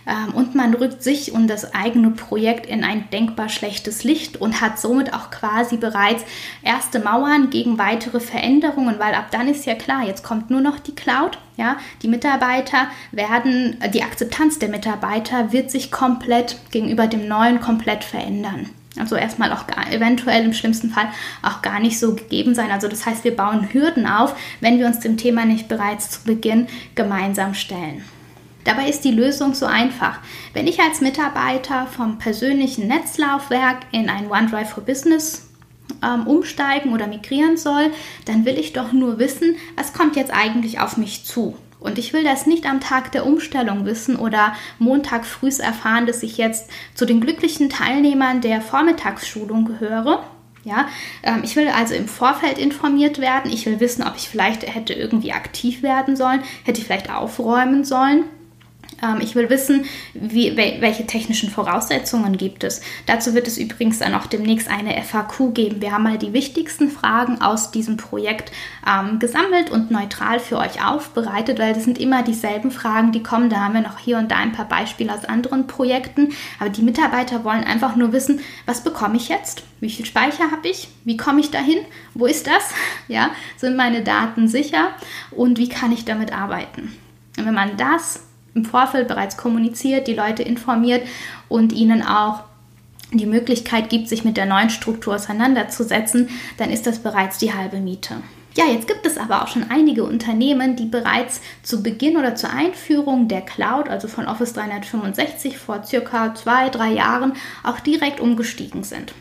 ähm, 0.06 0.34
und 0.34 0.54
man 0.54 0.74
rückt 0.74 1.02
sich 1.02 1.32
und 1.32 1.48
das 1.48 1.74
eigene 1.74 2.10
Projekt 2.10 2.66
in 2.66 2.84
ein 2.84 3.08
denkbar 3.10 3.48
schlechtes 3.48 4.04
Licht 4.04 4.40
und 4.40 4.60
hat 4.60 4.78
somit 4.78 5.12
auch 5.12 5.30
quasi 5.30 5.76
bereits 5.76 6.24
erste 6.62 6.98
Mauern 6.98 7.50
gegen 7.50 7.78
weitere 7.78 8.20
Veränderungen, 8.20 8.98
weil 8.98 9.14
ab 9.14 9.30
dann 9.30 9.48
ist 9.48 9.66
ja 9.66 9.74
klar, 9.74 10.04
jetzt 10.06 10.24
kommt 10.24 10.50
nur 10.50 10.60
noch 10.60 10.78
die 10.78 10.94
Cloud 10.94 11.38
ja, 11.56 11.76
die 12.02 12.08
Mitarbeiter 12.08 12.88
werden, 13.12 13.78
die 13.92 14.02
Akzeptanz 14.02 14.58
der 14.58 14.68
Mitarbeiter 14.68 15.52
wird 15.52 15.70
sich 15.70 15.90
komplett 15.90 16.58
gegenüber 16.70 17.06
dem 17.06 17.28
Neuen 17.28 17.60
komplett 17.60 18.04
verändern. 18.04 18.70
Also 18.98 19.16
erstmal 19.16 19.52
auch 19.52 19.66
gar, 19.66 19.92
eventuell 19.92 20.44
im 20.44 20.52
schlimmsten 20.52 20.90
Fall 20.90 21.08
auch 21.42 21.62
gar 21.62 21.80
nicht 21.80 21.98
so 21.98 22.14
gegeben 22.14 22.54
sein. 22.54 22.70
Also 22.70 22.88
das 22.88 23.06
heißt, 23.06 23.24
wir 23.24 23.36
bauen 23.36 23.72
Hürden 23.72 24.06
auf, 24.06 24.36
wenn 24.60 24.78
wir 24.78 24.86
uns 24.86 25.00
dem 25.00 25.16
Thema 25.16 25.44
nicht 25.44 25.68
bereits 25.68 26.10
zu 26.10 26.24
Beginn 26.24 26.68
gemeinsam 26.94 27.54
stellen. 27.54 28.04
Dabei 28.64 28.88
ist 28.88 29.04
die 29.04 29.10
Lösung 29.10 29.54
so 29.54 29.66
einfach. 29.66 30.20
Wenn 30.54 30.66
ich 30.66 30.80
als 30.80 31.00
Mitarbeiter 31.00 31.86
vom 31.86 32.18
persönlichen 32.18 32.86
Netzlaufwerk 32.86 33.78
in 33.92 34.08
ein 34.08 34.30
OneDrive 34.30 34.70
for 34.70 34.84
Business 34.84 35.50
ähm, 36.02 36.26
umsteigen 36.26 36.92
oder 36.92 37.06
migrieren 37.06 37.56
soll, 37.56 37.90
dann 38.26 38.44
will 38.44 38.58
ich 38.58 38.72
doch 38.72 38.92
nur 38.92 39.18
wissen, 39.18 39.56
was 39.76 39.92
kommt 39.92 40.16
jetzt 40.16 40.32
eigentlich 40.32 40.80
auf 40.80 40.96
mich 40.96 41.24
zu. 41.24 41.56
Und 41.84 41.98
ich 41.98 42.14
will 42.14 42.24
das 42.24 42.46
nicht 42.46 42.64
am 42.64 42.80
Tag 42.80 43.12
der 43.12 43.26
Umstellung 43.26 43.84
wissen 43.84 44.16
oder 44.16 44.54
Montag 44.78 45.26
früh 45.26 45.50
erfahren, 45.58 46.06
dass 46.06 46.22
ich 46.22 46.38
jetzt 46.38 46.70
zu 46.94 47.04
den 47.04 47.20
glücklichen 47.20 47.68
Teilnehmern 47.68 48.40
der 48.40 48.62
Vormittagsschulung 48.62 49.66
gehöre. 49.66 50.24
Ja, 50.64 50.88
ähm, 51.22 51.42
ich 51.44 51.56
will 51.56 51.68
also 51.68 51.94
im 51.94 52.08
Vorfeld 52.08 52.56
informiert 52.56 53.20
werden. 53.20 53.50
Ich 53.52 53.66
will 53.66 53.80
wissen, 53.80 54.02
ob 54.02 54.16
ich 54.16 54.30
vielleicht 54.30 54.62
hätte 54.62 54.94
irgendwie 54.94 55.32
aktiv 55.32 55.82
werden 55.82 56.16
sollen, 56.16 56.42
hätte 56.64 56.80
ich 56.80 56.86
vielleicht 56.86 57.10
aufräumen 57.10 57.84
sollen. 57.84 58.24
Ähm, 59.04 59.20
ich 59.20 59.34
will 59.34 59.50
wissen, 59.50 59.84
wie, 60.14 60.56
welche 60.56 61.06
technischen 61.06 61.50
Voraussetzungen 61.50 62.36
gibt 62.36 62.64
es. 62.64 62.80
Dazu 63.06 63.34
wird 63.34 63.46
es 63.46 63.58
übrigens 63.58 63.98
dann 63.98 64.14
auch 64.14 64.26
demnächst 64.26 64.70
eine 64.70 65.00
FAQ 65.02 65.52
geben. 65.54 65.80
Wir 65.80 65.92
haben 65.92 66.04
mal 66.04 66.18
die 66.18 66.32
wichtigsten 66.32 66.90
Fragen 66.90 67.40
aus 67.40 67.70
diesem 67.70 67.96
Projekt 67.96 68.52
ähm, 68.88 69.18
gesammelt 69.18 69.70
und 69.70 69.90
neutral 69.90 70.40
für 70.40 70.58
euch 70.58 70.84
aufbereitet, 70.84 71.58
weil 71.58 71.74
das 71.74 71.84
sind 71.84 71.98
immer 71.98 72.22
dieselben 72.22 72.70
Fragen, 72.70 73.12
die 73.12 73.22
kommen. 73.22 73.50
Da 73.50 73.56
haben 73.56 73.74
wir 73.74 73.82
noch 73.82 73.98
hier 73.98 74.18
und 74.18 74.30
da 74.30 74.36
ein 74.36 74.52
paar 74.52 74.68
Beispiele 74.68 75.12
aus 75.12 75.24
anderen 75.24 75.66
Projekten. 75.66 76.32
Aber 76.58 76.70
die 76.70 76.82
Mitarbeiter 76.82 77.44
wollen 77.44 77.64
einfach 77.64 77.96
nur 77.96 78.12
wissen, 78.12 78.40
was 78.66 78.82
bekomme 78.82 79.16
ich 79.16 79.28
jetzt? 79.28 79.62
Wie 79.80 79.90
viel 79.90 80.06
Speicher 80.06 80.50
habe 80.50 80.68
ich? 80.68 80.88
Wie 81.04 81.16
komme 81.16 81.40
ich 81.40 81.50
dahin? 81.50 81.78
Wo 82.14 82.26
ist 82.26 82.46
das? 82.46 82.54
Ja, 83.06 83.30
sind 83.58 83.76
meine 83.76 84.02
Daten 84.02 84.48
sicher? 84.48 84.88
Und 85.30 85.58
wie 85.58 85.68
kann 85.68 85.92
ich 85.92 86.06
damit 86.06 86.32
arbeiten? 86.32 86.96
Und 87.36 87.44
wenn 87.44 87.52
man 87.52 87.76
das 87.76 88.20
im 88.54 88.64
Vorfeld 88.64 89.08
bereits 89.08 89.36
kommuniziert, 89.36 90.06
die 90.06 90.14
Leute 90.14 90.42
informiert 90.42 91.06
und 91.48 91.72
ihnen 91.72 92.02
auch 92.02 92.44
die 93.12 93.26
Möglichkeit 93.26 93.90
gibt, 93.90 94.08
sich 94.08 94.24
mit 94.24 94.36
der 94.36 94.46
neuen 94.46 94.70
Struktur 94.70 95.14
auseinanderzusetzen, 95.14 96.28
dann 96.56 96.70
ist 96.70 96.86
das 96.86 96.98
bereits 96.98 97.38
die 97.38 97.54
halbe 97.54 97.78
Miete. 97.78 98.16
Ja, 98.56 98.66
jetzt 98.66 98.86
gibt 98.86 99.04
es 99.04 99.18
aber 99.18 99.42
auch 99.42 99.48
schon 99.48 99.68
einige 99.68 100.04
Unternehmen, 100.04 100.76
die 100.76 100.84
bereits 100.84 101.40
zu 101.64 101.82
Beginn 101.82 102.16
oder 102.16 102.36
zur 102.36 102.50
Einführung 102.50 103.26
der 103.26 103.40
Cloud, 103.40 103.88
also 103.88 104.06
von 104.06 104.26
Office 104.26 104.52
365 104.52 105.58
vor 105.58 105.82
circa 105.82 106.34
zwei, 106.34 106.68
drei 106.68 106.92
Jahren, 106.92 107.32
auch 107.64 107.80
direkt 107.80 108.20
umgestiegen 108.20 108.84
sind. 108.84 109.12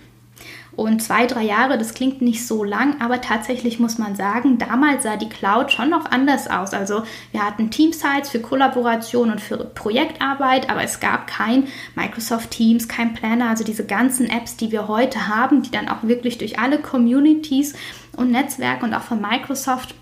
Und 0.76 1.04
zwei, 1.04 1.28
drei 1.28 1.44
Jahre, 1.44 1.78
das 1.78 1.94
klingt 1.94 2.22
nicht 2.22 2.48
so 2.48 2.64
lang, 2.64 3.00
aber 3.00 3.22
tatsächlich 3.22 3.80
muss 3.80 4.00
man 4.00 4.16
sagen, 4.16 4.58
damals 4.58 5.04
sah 5.04 5.18
die 5.18 5.30
Cloud 5.30 5.72
schon 5.72 5.92
noch 5.92 6.10
anders 6.10 6.50
aus. 6.50 6.74
Also 6.74 7.04
wir 7.32 7.46
hatten 7.46 7.70
Teamsites 7.70 8.30
für 8.32 8.40
Kollaboration 8.40 9.30
und 9.30 9.40
für 9.40 9.58
Projektarbeit, 9.58 10.72
aber 10.72 10.84
es 10.84 11.00
gab 11.00 11.28
kein 11.28 11.68
Microsoft 11.96 12.52
Teams, 12.52 12.88
kein 12.88 13.14
Planner, 13.14 13.50
also 13.50 13.64
diese 13.64 13.86
ganzen 13.86 14.28
Apps, 14.28 14.58
die 14.58 14.72
wir 14.72 14.88
heute 14.88 15.28
haben, 15.28 15.62
die 15.62 15.72
dann 15.72 15.90
auch 15.90 16.02
wirklich 16.04 16.40
durch 16.40 16.58
alle 16.58 16.80
Communities 16.80 17.76
und 18.16 18.32
Netzwerke 18.32 18.84
und 18.84 18.96
auch 18.96 19.02
von 19.02 19.22
Microsoft 19.22 19.94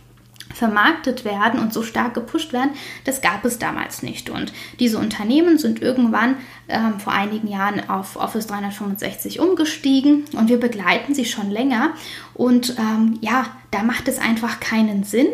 vermarktet 0.54 1.26
werden 1.26 1.60
und 1.60 1.74
so 1.74 1.84
stark 1.84 2.14
gepusht 2.14 2.54
werden, 2.54 2.72
das 3.06 3.22
gab 3.22 3.46
es 3.46 3.60
damals 3.60 4.04
nicht. 4.04 4.30
Und 4.30 4.54
diese 4.80 4.98
Unternehmen 4.98 5.58
sind 5.58 5.82
irgendwann 5.82 6.36
ähm, 6.68 7.00
vor 7.00 7.14
einigen 7.14 7.48
Jahren 7.48 7.90
auf 7.90 8.16
Office 8.16 8.48
365 8.48 9.40
umgestiegen 9.40 10.26
und 10.34 10.50
wir 10.50 10.60
begleiten 10.60 11.14
sie 11.14 11.26
schon 11.26 11.50
länger. 11.50 11.94
Und 12.34 12.76
ähm, 12.78 13.18
ja, 13.22 13.46
da 13.72 13.84
macht 13.84 14.08
es 14.08 14.20
einfach 14.20 14.60
keinen 14.60 15.04
Sinn, 15.04 15.28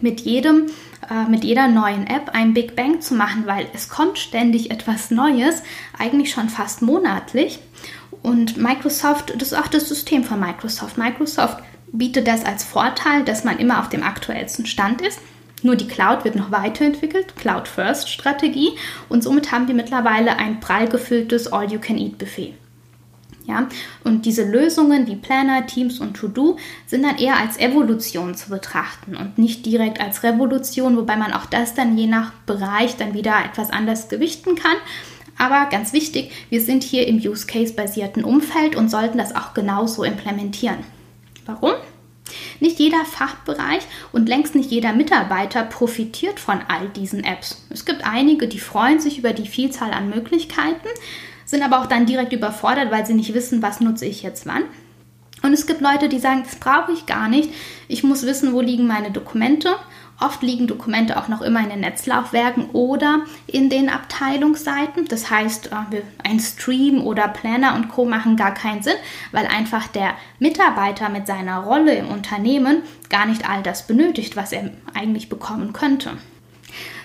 mit 0.00 0.20
jedem 0.20 0.66
äh, 1.10 1.28
mit 1.28 1.44
jeder 1.44 1.68
neuen 1.68 2.06
App 2.06 2.30
ein 2.32 2.54
Big 2.54 2.76
Bang 2.76 3.00
zu 3.00 3.14
machen, 3.14 3.46
weil 3.46 3.66
es 3.74 3.88
kommt 3.88 4.18
ständig 4.18 4.70
etwas 4.70 5.10
Neues, 5.10 5.62
eigentlich 5.98 6.30
schon 6.30 6.48
fast 6.48 6.82
monatlich. 6.82 7.58
Und 8.22 8.58
Microsoft, 8.58 9.32
das 9.38 9.52
ist 9.52 9.58
auch 9.58 9.68
das 9.68 9.88
System 9.88 10.24
von 10.24 10.38
Microsoft. 10.38 10.98
Microsoft 10.98 11.62
bietet 11.92 12.26
das 12.26 12.44
als 12.44 12.64
Vorteil, 12.64 13.24
dass 13.24 13.44
man 13.44 13.58
immer 13.58 13.80
auf 13.80 13.88
dem 13.88 14.02
aktuellsten 14.02 14.66
Stand 14.66 15.02
ist. 15.02 15.20
Nur 15.62 15.76
die 15.76 15.88
Cloud 15.88 16.24
wird 16.24 16.36
noch 16.36 16.50
weiterentwickelt, 16.50 17.36
Cloud-First-Strategie 17.36 18.70
und 19.08 19.22
somit 19.22 19.52
haben 19.52 19.68
wir 19.68 19.74
mittlerweile 19.74 20.36
ein 20.36 20.60
prall 20.60 20.88
gefülltes 20.88 21.52
All-You-Can-Eat-Buffet. 21.52 22.54
Ja, 23.46 23.68
und 24.04 24.26
diese 24.26 24.44
Lösungen 24.44 25.06
wie 25.06 25.16
Planner, 25.16 25.66
Teams 25.66 25.98
und 25.98 26.14
To-Do 26.14 26.56
sind 26.86 27.02
dann 27.02 27.18
eher 27.18 27.36
als 27.36 27.58
Evolution 27.58 28.34
zu 28.34 28.50
betrachten 28.50 29.16
und 29.16 29.38
nicht 29.38 29.66
direkt 29.66 30.00
als 30.00 30.22
Revolution, 30.22 30.96
wobei 30.96 31.16
man 31.16 31.32
auch 31.32 31.46
das 31.46 31.74
dann 31.74 31.98
je 31.98 32.06
nach 32.06 32.32
Bereich 32.46 32.96
dann 32.96 33.12
wieder 33.12 33.34
etwas 33.44 33.70
anders 33.70 34.08
gewichten 34.08 34.54
kann. 34.54 34.76
Aber 35.36 35.68
ganz 35.70 35.92
wichtig, 35.92 36.30
wir 36.50 36.60
sind 36.60 36.84
hier 36.84 37.08
im 37.08 37.16
Use-Case-basierten 37.16 38.24
Umfeld 38.24 38.76
und 38.76 38.90
sollten 38.90 39.18
das 39.18 39.34
auch 39.34 39.52
genauso 39.52 40.04
implementieren. 40.04 40.84
Warum? 41.50 41.74
Nicht 42.60 42.78
jeder 42.78 43.04
Fachbereich 43.04 43.82
und 44.12 44.28
längst 44.28 44.54
nicht 44.54 44.70
jeder 44.70 44.92
Mitarbeiter 44.92 45.64
profitiert 45.64 46.38
von 46.38 46.60
all 46.68 46.88
diesen 46.88 47.24
Apps. 47.24 47.66
Es 47.70 47.84
gibt 47.84 48.04
einige, 48.04 48.46
die 48.46 48.60
freuen 48.60 49.00
sich 49.00 49.18
über 49.18 49.32
die 49.32 49.48
Vielzahl 49.48 49.92
an 49.92 50.10
Möglichkeiten, 50.10 50.88
sind 51.44 51.62
aber 51.62 51.80
auch 51.80 51.86
dann 51.86 52.06
direkt 52.06 52.32
überfordert, 52.32 52.92
weil 52.92 53.04
sie 53.04 53.14
nicht 53.14 53.34
wissen, 53.34 53.62
was 53.62 53.80
nutze 53.80 54.06
ich 54.06 54.22
jetzt 54.22 54.46
wann. 54.46 54.64
Und 55.42 55.52
es 55.54 55.66
gibt 55.66 55.80
Leute, 55.80 56.08
die 56.08 56.18
sagen, 56.18 56.42
das 56.44 56.56
brauche 56.56 56.92
ich 56.92 57.06
gar 57.06 57.28
nicht. 57.28 57.50
Ich 57.88 58.04
muss 58.04 58.26
wissen, 58.26 58.52
wo 58.52 58.60
liegen 58.60 58.86
meine 58.86 59.10
Dokumente 59.10 59.74
Oft 60.20 60.42
liegen 60.42 60.66
Dokumente 60.66 61.16
auch 61.16 61.28
noch 61.28 61.40
immer 61.40 61.60
in 61.60 61.70
den 61.70 61.80
Netzlaufwerken 61.80 62.70
oder 62.70 63.20
in 63.46 63.70
den 63.70 63.88
Abteilungsseiten. 63.88 65.06
Das 65.08 65.30
heißt, 65.30 65.70
äh, 65.72 66.02
ein 66.22 66.38
Stream 66.38 67.02
oder 67.02 67.26
Planner 67.28 67.74
und 67.74 67.88
Co 67.88 68.04
machen 68.04 68.36
gar 68.36 68.52
keinen 68.52 68.82
Sinn, 68.82 68.96
weil 69.32 69.46
einfach 69.46 69.88
der 69.88 70.14
Mitarbeiter 70.38 71.08
mit 71.08 71.26
seiner 71.26 71.60
Rolle 71.60 71.94
im 71.94 72.08
Unternehmen 72.08 72.82
gar 73.08 73.24
nicht 73.24 73.48
all 73.48 73.62
das 73.62 73.86
benötigt, 73.86 74.36
was 74.36 74.52
er 74.52 74.70
eigentlich 74.92 75.30
bekommen 75.30 75.72
könnte. 75.72 76.10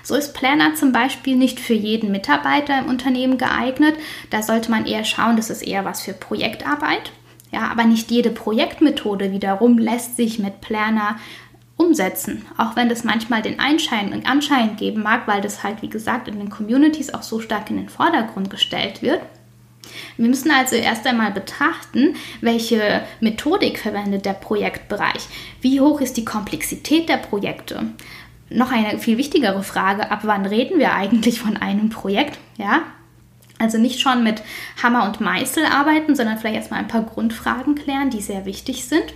So 0.03 0.13
ist 0.15 0.33
Planner 0.33 0.75
zum 0.75 0.91
Beispiel 0.91 1.35
nicht 1.35 1.59
für 1.59 1.73
jeden 1.73 2.11
Mitarbeiter 2.11 2.77
im 2.77 2.87
Unternehmen 2.87 3.37
geeignet. 3.37 3.95
Da 4.29 4.43
sollte 4.43 4.69
man 4.69 4.85
eher 4.85 5.03
schauen, 5.03 5.37
das 5.37 5.49
ist 5.49 5.63
eher 5.63 5.85
was 5.85 6.01
für 6.01 6.13
Projektarbeit. 6.13 7.11
Ja, 7.51 7.69
aber 7.71 7.85
nicht 7.85 8.11
jede 8.11 8.31
Projektmethode 8.31 9.31
wiederum 9.31 9.77
lässt 9.77 10.17
sich 10.17 10.39
mit 10.39 10.61
Planner 10.61 11.17
umsetzen, 11.77 12.45
auch 12.57 12.75
wenn 12.75 12.89
das 12.89 13.03
manchmal 13.03 13.41
den 13.41 13.59
Einschein, 13.59 14.25
Anschein 14.25 14.75
geben 14.77 15.03
mag, 15.03 15.27
weil 15.27 15.41
das 15.41 15.63
halt, 15.63 15.81
wie 15.81 15.89
gesagt, 15.89 16.27
in 16.27 16.39
den 16.39 16.49
Communities 16.49 17.13
auch 17.13 17.23
so 17.23 17.39
stark 17.39 17.69
in 17.69 17.77
den 17.77 17.89
Vordergrund 17.89 18.49
gestellt 18.49 19.01
wird. 19.01 19.21
Wir 20.17 20.27
müssen 20.27 20.51
also 20.51 20.75
erst 20.75 21.05
einmal 21.05 21.31
betrachten, 21.31 22.15
welche 22.41 23.03
Methodik 23.19 23.79
verwendet 23.79 24.25
der 24.25 24.33
Projektbereich, 24.33 25.27
wie 25.61 25.79
hoch 25.79 26.01
ist 26.01 26.17
die 26.17 26.25
Komplexität 26.25 27.09
der 27.09 27.17
Projekte. 27.17 27.87
Noch 28.49 28.71
eine 28.71 28.99
viel 28.99 29.17
wichtigere 29.17 29.63
Frage, 29.63 30.11
ab 30.11 30.21
wann 30.23 30.45
reden 30.45 30.79
wir 30.79 30.93
eigentlich 30.93 31.39
von 31.39 31.57
einem 31.57 31.89
Projekt? 31.89 32.37
Ja, 32.57 32.83
also 33.57 33.77
nicht 33.77 33.99
schon 33.99 34.23
mit 34.23 34.41
Hammer 34.81 35.05
und 35.05 35.21
Meißel 35.21 35.65
arbeiten, 35.65 36.15
sondern 36.15 36.37
vielleicht 36.37 36.57
erstmal 36.57 36.79
ein 36.79 36.87
paar 36.87 37.03
Grundfragen 37.03 37.75
klären, 37.75 38.09
die 38.09 38.21
sehr 38.21 38.45
wichtig 38.45 38.85
sind. 38.85 39.13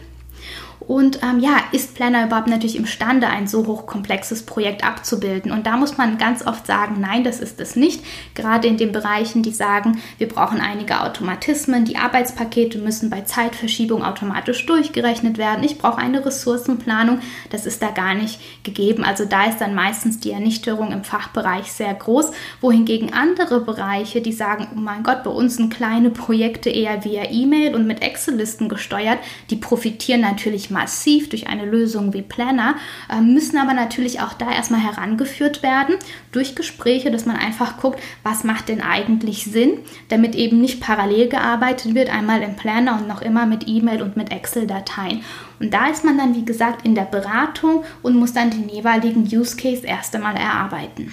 Und 0.79 1.21
ähm, 1.23 1.39
ja, 1.39 1.57
ist 1.71 1.93
Planner 1.93 2.25
überhaupt 2.25 2.47
natürlich 2.47 2.77
imstande, 2.77 3.27
ein 3.27 3.47
so 3.47 3.67
hochkomplexes 3.67 4.45
Projekt 4.45 4.83
abzubilden? 4.83 5.51
Und 5.51 5.67
da 5.67 5.77
muss 5.77 5.97
man 5.97 6.17
ganz 6.17 6.45
oft 6.45 6.65
sagen, 6.65 6.97
nein, 6.99 7.23
das 7.23 7.39
ist 7.39 7.59
es 7.59 7.75
nicht. 7.75 8.03
Gerade 8.33 8.67
in 8.67 8.77
den 8.77 8.91
Bereichen, 8.91 9.43
die 9.43 9.51
sagen, 9.51 10.01
wir 10.17 10.27
brauchen 10.27 10.61
einige 10.61 11.01
Automatismen, 11.01 11.85
die 11.85 11.97
Arbeitspakete 11.97 12.79
müssen 12.79 13.09
bei 13.09 13.21
Zeitverschiebung 13.21 14.03
automatisch 14.03 14.65
durchgerechnet 14.65 15.37
werden. 15.37 15.63
Ich 15.63 15.77
brauche 15.77 15.97
eine 15.97 16.25
Ressourcenplanung. 16.25 17.19
Das 17.49 17.65
ist 17.65 17.81
da 17.81 17.91
gar 17.91 18.13
nicht 18.13 18.39
gegeben. 18.63 19.03
Also 19.03 19.25
da 19.25 19.45
ist 19.45 19.59
dann 19.59 19.75
meistens 19.75 20.19
die 20.19 20.31
Ernüchterung 20.31 20.91
im 20.91 21.03
Fachbereich 21.03 21.71
sehr 21.71 21.93
groß, 21.93 22.31
wohingegen 22.61 23.13
andere 23.13 23.61
Bereiche, 23.61 24.21
die 24.21 24.33
sagen, 24.33 24.67
oh 24.75 24.79
mein 24.79 25.03
Gott, 25.03 25.23
bei 25.23 25.31
uns 25.31 25.57
sind 25.57 25.73
kleine 25.73 26.09
Projekte 26.09 26.69
eher 26.69 27.03
via 27.03 27.29
E-Mail 27.29 27.75
und 27.75 27.85
mit 27.85 28.01
Excel-Listen 28.01 28.69
gesteuert, 28.69 29.19
die 29.49 29.55
profitieren 29.57 30.21
natürlich 30.21 30.68
massiv 30.71 31.29
durch 31.29 31.47
eine 31.47 31.65
Lösung 31.65 32.13
wie 32.13 32.21
Planner, 32.21 32.75
äh, 33.09 33.21
müssen 33.21 33.57
aber 33.57 33.73
natürlich 33.73 34.21
auch 34.21 34.33
da 34.33 34.51
erstmal 34.51 34.81
herangeführt 34.81 35.63
werden 35.63 35.95
durch 36.31 36.55
Gespräche, 36.55 37.11
dass 37.11 37.25
man 37.25 37.35
einfach 37.35 37.77
guckt, 37.77 37.99
was 38.23 38.43
macht 38.43 38.69
denn 38.69 38.81
eigentlich 38.81 39.45
Sinn, 39.45 39.79
damit 40.09 40.35
eben 40.35 40.59
nicht 40.59 40.81
parallel 40.81 41.29
gearbeitet 41.29 41.95
wird, 41.95 42.09
einmal 42.09 42.41
im 42.41 42.55
Planner 42.55 42.97
und 42.99 43.07
noch 43.07 43.21
immer 43.21 43.45
mit 43.45 43.67
E-Mail 43.67 44.01
und 44.01 44.17
mit 44.17 44.31
Excel-Dateien. 44.31 45.23
Und 45.59 45.73
da 45.73 45.87
ist 45.87 46.03
man 46.05 46.17
dann, 46.17 46.35
wie 46.35 46.45
gesagt, 46.45 46.85
in 46.85 46.95
der 46.95 47.03
Beratung 47.03 47.83
und 48.01 48.15
muss 48.15 48.33
dann 48.33 48.49
den 48.49 48.69
jeweiligen 48.69 49.23
Use 49.23 49.57
Case 49.57 49.85
erst 49.85 50.15
einmal 50.15 50.35
erarbeiten. 50.35 51.11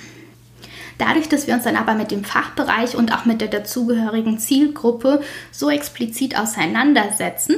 Dadurch, 0.99 1.29
dass 1.29 1.47
wir 1.47 1.55
uns 1.55 1.65
dann 1.65 1.77
aber 1.77 1.95
mit 1.95 2.11
dem 2.11 2.25
Fachbereich 2.25 2.97
und 2.97 3.13
auch 3.13 3.27
mit 3.27 3.41
der 3.41 3.49
dazugehörigen 3.49 4.39
Zielgruppe 4.39 5.21
so 5.51 5.69
explizit 5.69 6.39
auseinandersetzen, 6.39 7.57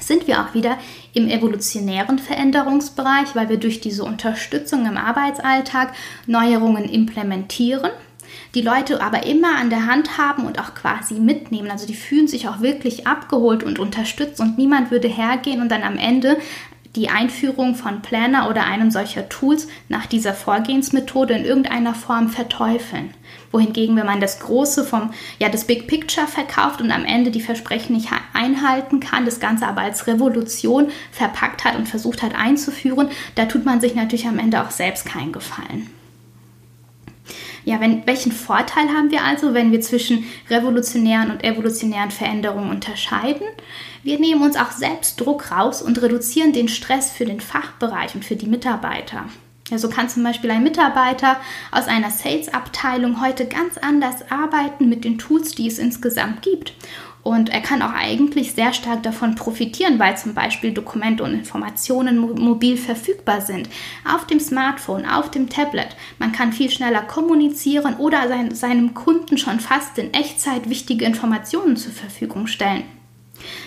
sind 0.00 0.26
wir 0.26 0.40
auch 0.40 0.54
wieder 0.54 0.78
im 1.12 1.28
evolutionären 1.28 2.18
Veränderungsbereich, 2.18 3.34
weil 3.34 3.48
wir 3.48 3.58
durch 3.58 3.80
diese 3.80 4.04
Unterstützung 4.04 4.86
im 4.86 4.96
Arbeitsalltag 4.96 5.92
Neuerungen 6.26 6.84
implementieren, 6.84 7.90
die 8.54 8.62
Leute 8.62 9.02
aber 9.02 9.26
immer 9.26 9.56
an 9.56 9.70
der 9.70 9.86
Hand 9.86 10.18
haben 10.18 10.46
und 10.46 10.60
auch 10.60 10.74
quasi 10.74 11.14
mitnehmen. 11.14 11.70
Also 11.70 11.86
die 11.86 11.94
fühlen 11.94 12.28
sich 12.28 12.48
auch 12.48 12.60
wirklich 12.60 13.06
abgeholt 13.06 13.62
und 13.62 13.78
unterstützt 13.78 14.40
und 14.40 14.58
niemand 14.58 14.90
würde 14.90 15.08
hergehen 15.08 15.60
und 15.60 15.70
dann 15.70 15.82
am 15.82 15.98
Ende 15.98 16.38
die 16.96 17.08
Einführung 17.08 17.74
von 17.74 18.02
Planner 18.02 18.48
oder 18.48 18.64
einem 18.64 18.90
solcher 18.90 19.28
Tools 19.28 19.68
nach 19.88 20.06
dieser 20.06 20.34
Vorgehensmethode 20.34 21.34
in 21.34 21.44
irgendeiner 21.44 21.94
Form 21.94 22.28
verteufeln 22.28 23.14
wohingegen, 23.52 23.96
wenn 23.96 24.06
man 24.06 24.20
das 24.20 24.40
Große 24.40 24.84
vom, 24.84 25.10
ja, 25.38 25.48
das 25.48 25.64
Big 25.64 25.86
Picture 25.86 26.26
verkauft 26.26 26.80
und 26.80 26.90
am 26.90 27.04
Ende 27.04 27.30
die 27.30 27.40
Versprechen 27.40 27.96
nicht 27.96 28.08
einhalten 28.32 29.00
kann, 29.00 29.24
das 29.24 29.40
Ganze 29.40 29.66
aber 29.66 29.82
als 29.82 30.06
Revolution 30.06 30.88
verpackt 31.12 31.64
hat 31.64 31.76
und 31.76 31.88
versucht 31.88 32.22
hat 32.22 32.34
einzuführen, 32.34 33.08
da 33.34 33.46
tut 33.46 33.64
man 33.64 33.80
sich 33.80 33.94
natürlich 33.94 34.26
am 34.26 34.38
Ende 34.38 34.62
auch 34.62 34.70
selbst 34.70 35.06
keinen 35.06 35.32
Gefallen. 35.32 35.88
Ja, 37.64 37.80
wenn, 37.80 38.06
welchen 38.06 38.32
Vorteil 38.32 38.88
haben 38.88 39.10
wir 39.10 39.24
also, 39.24 39.52
wenn 39.52 39.72
wir 39.72 39.82
zwischen 39.82 40.24
revolutionären 40.48 41.30
und 41.30 41.44
evolutionären 41.44 42.10
Veränderungen 42.10 42.70
unterscheiden? 42.70 43.46
Wir 44.02 44.18
nehmen 44.18 44.42
uns 44.42 44.56
auch 44.56 44.70
selbst 44.70 45.20
Druck 45.20 45.50
raus 45.50 45.82
und 45.82 46.00
reduzieren 46.00 46.52
den 46.52 46.68
Stress 46.68 47.10
für 47.10 47.24
den 47.24 47.40
Fachbereich 47.40 48.14
und 48.14 48.24
für 48.24 48.36
die 48.36 48.46
Mitarbeiter. 48.46 49.24
Ja, 49.70 49.76
so 49.76 49.90
kann 49.90 50.08
zum 50.08 50.22
Beispiel 50.22 50.50
ein 50.50 50.62
Mitarbeiter 50.62 51.36
aus 51.70 51.88
einer 51.88 52.10
Sales-Abteilung 52.10 53.20
heute 53.20 53.46
ganz 53.46 53.76
anders 53.76 54.30
arbeiten 54.30 54.88
mit 54.88 55.04
den 55.04 55.18
Tools, 55.18 55.50
die 55.50 55.66
es 55.66 55.78
insgesamt 55.78 56.40
gibt. 56.40 56.72
Und 57.22 57.50
er 57.50 57.60
kann 57.60 57.82
auch 57.82 57.92
eigentlich 57.92 58.52
sehr 58.52 58.72
stark 58.72 59.02
davon 59.02 59.34
profitieren, 59.34 59.98
weil 59.98 60.16
zum 60.16 60.32
Beispiel 60.32 60.72
Dokumente 60.72 61.22
und 61.22 61.34
Informationen 61.34 62.18
mobil 62.18 62.78
verfügbar 62.78 63.42
sind. 63.42 63.68
Auf 64.10 64.26
dem 64.26 64.40
Smartphone, 64.40 65.04
auf 65.04 65.30
dem 65.30 65.50
Tablet. 65.50 65.96
Man 66.18 66.32
kann 66.32 66.54
viel 66.54 66.70
schneller 66.70 67.02
kommunizieren 67.02 67.96
oder 67.96 68.22
seinem 68.54 68.94
Kunden 68.94 69.36
schon 69.36 69.60
fast 69.60 69.98
in 69.98 70.14
Echtzeit 70.14 70.70
wichtige 70.70 71.04
Informationen 71.04 71.76
zur 71.76 71.92
Verfügung 71.92 72.46
stellen. 72.46 72.84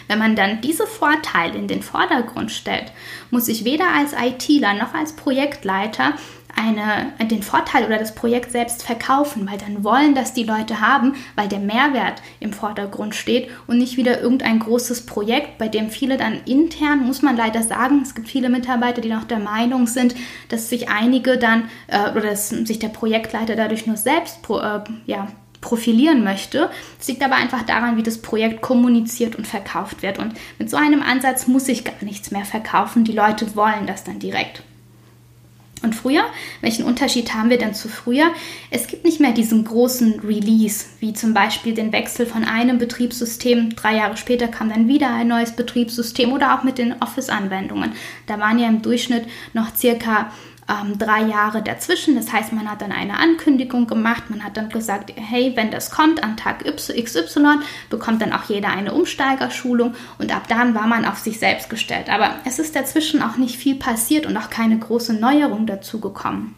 Wenn 0.08 0.20
man 0.20 0.36
dann 0.36 0.62
diese 0.62 0.88
Vorteile 0.88 1.58
in 1.58 1.68
den 1.68 1.84
Vordergrund 1.84 2.52
stellt, 2.52 2.92
muss 3.30 3.48
ich 3.48 3.66
weder 3.66 3.94
als 3.94 4.14
ITler 4.14 4.74
noch 4.74 4.94
als 4.94 5.14
Projektleiter 5.14 6.14
eine, 6.56 7.14
den 7.28 7.44
Vorteil 7.44 7.86
oder 7.86 7.98
das 7.98 8.14
Projekt 8.14 8.52
selbst 8.52 8.84
verkaufen, 8.84 9.50
weil 9.50 9.58
dann 9.58 9.84
wollen 9.84 10.16
das 10.16 10.34
die 10.34 10.44
Leute 10.44 10.82
haben, 10.82 11.16
weil 11.36 11.48
der 11.48 11.60
Mehrwert 11.60 12.22
im 12.40 12.54
Vordergrund 12.54 13.16
steht 13.16 13.50
und 13.68 13.78
nicht 13.78 13.98
wieder 13.98 14.22
irgendein 14.22 14.60
großes 14.60 15.06
Projekt, 15.06 15.58
bei 15.58 15.68
dem 15.68 15.90
viele 15.90 16.18
dann 16.18 16.42
intern, 16.46 17.06
muss 17.06 17.22
man 17.22 17.38
leider 17.38 17.64
sagen, 17.64 18.02
es 18.04 18.16
gibt 18.16 18.28
viele 18.28 18.50
Mitarbeiter, 18.50 19.02
die 19.02 19.10
noch 19.10 19.24
der 19.24 19.40
Meinung 19.40 19.88
sind, 19.88 20.16
dass 20.50 20.70
sich 20.70 20.90
einige 20.90 21.38
dann 21.38 21.70
äh, 21.88 22.12
oder 22.12 22.22
dass 22.22 22.50
sich 22.50 22.80
der 22.80 22.90
Projektleiter 22.90 23.56
dadurch 23.56 23.88
nur 23.88 23.98
selbst 23.98 24.42
pro, 24.42 24.60
äh, 24.60 24.82
ja, 25.06 25.28
profilieren 25.62 26.24
möchte. 26.24 26.70
Es 27.00 27.08
liegt 27.08 27.24
aber 27.24 27.36
einfach 27.36 27.64
daran, 27.64 27.96
wie 27.96 28.04
das 28.04 28.18
Projekt 28.18 28.62
kommuniziert 28.62 29.36
und 29.36 29.48
verkauft 29.48 30.02
wird. 30.02 30.20
Und 30.20 30.34
mit 30.60 30.70
so 30.70 30.78
einem 30.78 31.02
Ansatz 31.02 31.48
muss 31.48 31.68
ich 31.68 31.84
gar 31.84 31.94
nichts 32.02 32.32
mehr 32.32 32.46
verkaufen. 32.46 33.04
Die 33.04 33.14
Leute 33.14 33.56
wollen 33.56 33.88
das 33.88 34.04
dann 34.04 34.20
direkt. 34.20 34.64
Und 35.84 35.96
früher, 35.96 36.24
welchen 36.62 36.86
Unterschied 36.86 37.34
haben 37.34 37.50
wir 37.50 37.58
denn 37.58 37.74
zu 37.74 37.90
früher? 37.90 38.28
Es 38.70 38.86
gibt 38.86 39.04
nicht 39.04 39.20
mehr 39.20 39.32
diesen 39.32 39.66
großen 39.66 40.20
Release, 40.20 40.86
wie 41.00 41.14
zum 41.14 41.34
Beispiel 41.34 41.74
den 41.74 41.92
Wechsel 41.92 42.28
von 42.28 42.44
einem 42.44 42.78
Betriebssystem. 42.78 43.76
Drei 43.76 43.96
Jahre 43.96 44.16
später 44.16 44.48
kam 44.48 44.70
dann 44.70 44.88
wieder 44.88 45.12
ein 45.12 45.28
neues 45.28 45.56
Betriebssystem 45.56 46.34
oder 46.34 46.56
auch 46.56 46.64
mit 46.64 46.78
den 46.78 47.02
Office-Anwendungen. 47.02 47.94
Da 48.28 48.40
waren 48.40 48.60
ja 48.60 48.68
im 48.68 48.84
Durchschnitt 48.84 49.26
noch 49.54 49.76
circa 49.76 50.32
ähm, 50.72 50.98
drei 50.98 51.24
Jahre 51.24 51.62
dazwischen. 51.62 52.16
Das 52.16 52.32
heißt, 52.32 52.54
man 52.54 52.70
hat 52.70 52.82
dann 52.82 52.92
eine 52.92 53.20
Ankündigung 53.20 53.88
gemacht, 53.88 54.30
man 54.30 54.44
hat 54.44 54.58
dann 54.58 54.70
gesagt, 54.70 55.14
hey, 55.16 55.54
wenn 55.56 55.72
das 55.72 55.92
kommt 55.92 56.24
an 56.24 56.38
Tag 56.38 56.64
XY, 56.66 57.60
bekommt 57.90 58.22
dann 58.22 58.34
auch 58.34 58.44
jeder 58.44 58.70
eine 58.70 58.94
Umsteigerschulung 58.94 59.96
und 60.18 60.34
ab 60.34 60.44
dann 60.48 60.76
war 60.76 60.88
man 60.88 61.06
auf 61.06 61.20
sich 61.20 61.40
selbst 61.40 61.70
gestellt. 61.70 62.10
Aber 62.10 62.36
es 62.46 62.60
ist 62.60 62.76
dazwischen 62.76 63.22
auch 63.22 63.38
nicht 63.38 63.58
viel 63.58 63.76
passiert 63.76 64.26
und 64.26 64.38
auch 64.38 64.50
keine 64.50 64.78
große 64.78 65.14
Neuerung 65.14 65.66
dazu 65.66 66.00
gekommen. 66.00 66.56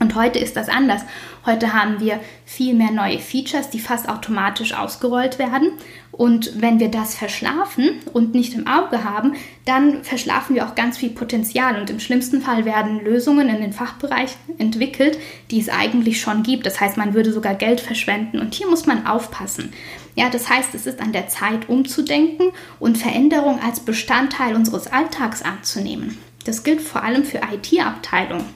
Und 0.00 0.14
heute 0.14 0.38
ist 0.38 0.56
das 0.56 0.68
anders. 0.68 1.02
Heute 1.46 1.72
haben 1.72 2.00
wir 2.00 2.20
viel 2.44 2.74
mehr 2.74 2.90
neue 2.90 3.18
Features, 3.18 3.70
die 3.70 3.78
fast 3.78 4.08
automatisch 4.08 4.74
ausgerollt 4.74 5.38
werden. 5.38 5.72
Und 6.10 6.60
wenn 6.60 6.80
wir 6.80 6.90
das 6.90 7.14
verschlafen 7.14 8.00
und 8.12 8.34
nicht 8.34 8.54
im 8.54 8.66
Auge 8.66 9.04
haben, 9.04 9.34
dann 9.64 10.04
verschlafen 10.04 10.54
wir 10.56 10.66
auch 10.66 10.74
ganz 10.74 10.98
viel 10.98 11.10
Potenzial. 11.10 11.80
Und 11.80 11.90
im 11.90 12.00
schlimmsten 12.00 12.40
Fall 12.40 12.64
werden 12.64 13.04
Lösungen 13.04 13.48
in 13.48 13.60
den 13.60 13.72
Fachbereichen 13.72 14.38
entwickelt, 14.58 15.18
die 15.50 15.60
es 15.60 15.68
eigentlich 15.68 16.20
schon 16.20 16.42
gibt. 16.42 16.66
Das 16.66 16.80
heißt, 16.80 16.96
man 16.96 17.14
würde 17.14 17.32
sogar 17.32 17.54
Geld 17.54 17.80
verschwenden. 17.80 18.38
Und 18.38 18.54
hier 18.54 18.68
muss 18.68 18.86
man 18.86 19.06
aufpassen. 19.06 19.72
Ja, 20.16 20.30
das 20.30 20.48
heißt, 20.48 20.74
es 20.74 20.86
ist 20.86 21.00
an 21.00 21.12
der 21.12 21.28
Zeit 21.28 21.68
umzudenken 21.68 22.50
und 22.78 22.98
Veränderung 22.98 23.60
als 23.60 23.80
Bestandteil 23.80 24.54
unseres 24.54 24.86
Alltags 24.86 25.42
anzunehmen. 25.42 26.18
Das 26.44 26.62
gilt 26.62 26.80
vor 26.80 27.02
allem 27.02 27.24
für 27.24 27.38
IT-Abteilungen. 27.38 28.46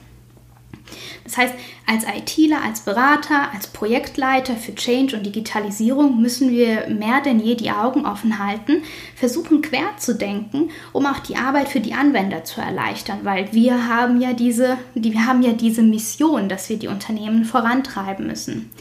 Das 1.29 1.37
heißt, 1.37 1.53
als 1.85 2.05
ITler, 2.05 2.63
als 2.63 2.79
Berater, 2.79 3.53
als 3.53 3.67
Projektleiter 3.67 4.55
für 4.55 4.73
Change 4.73 5.15
und 5.15 5.27
Digitalisierung 5.27 6.19
müssen 6.19 6.49
wir 6.49 6.87
mehr 6.89 7.21
denn 7.23 7.39
je 7.39 7.53
die 7.53 7.69
Augen 7.69 8.07
offen 8.07 8.43
halten, 8.43 8.81
versuchen 9.15 9.61
quer 9.61 9.95
zu 9.97 10.15
denken, 10.15 10.71
um 10.91 11.05
auch 11.05 11.19
die 11.19 11.35
Arbeit 11.35 11.69
für 11.69 11.81
die 11.81 11.93
Anwender 11.93 12.45
zu 12.45 12.61
erleichtern, 12.61 13.19
weil 13.23 13.53
wir 13.53 13.87
haben 13.87 14.19
ja 14.19 14.33
diese, 14.33 14.77
die, 14.95 15.13
wir 15.13 15.27
haben 15.27 15.43
ja 15.43 15.53
diese 15.53 15.83
Mission, 15.83 16.49
dass 16.49 16.67
wir 16.67 16.77
die 16.77 16.87
Unternehmen 16.87 17.45
vorantreiben 17.45 18.25
müssen. 18.25 18.71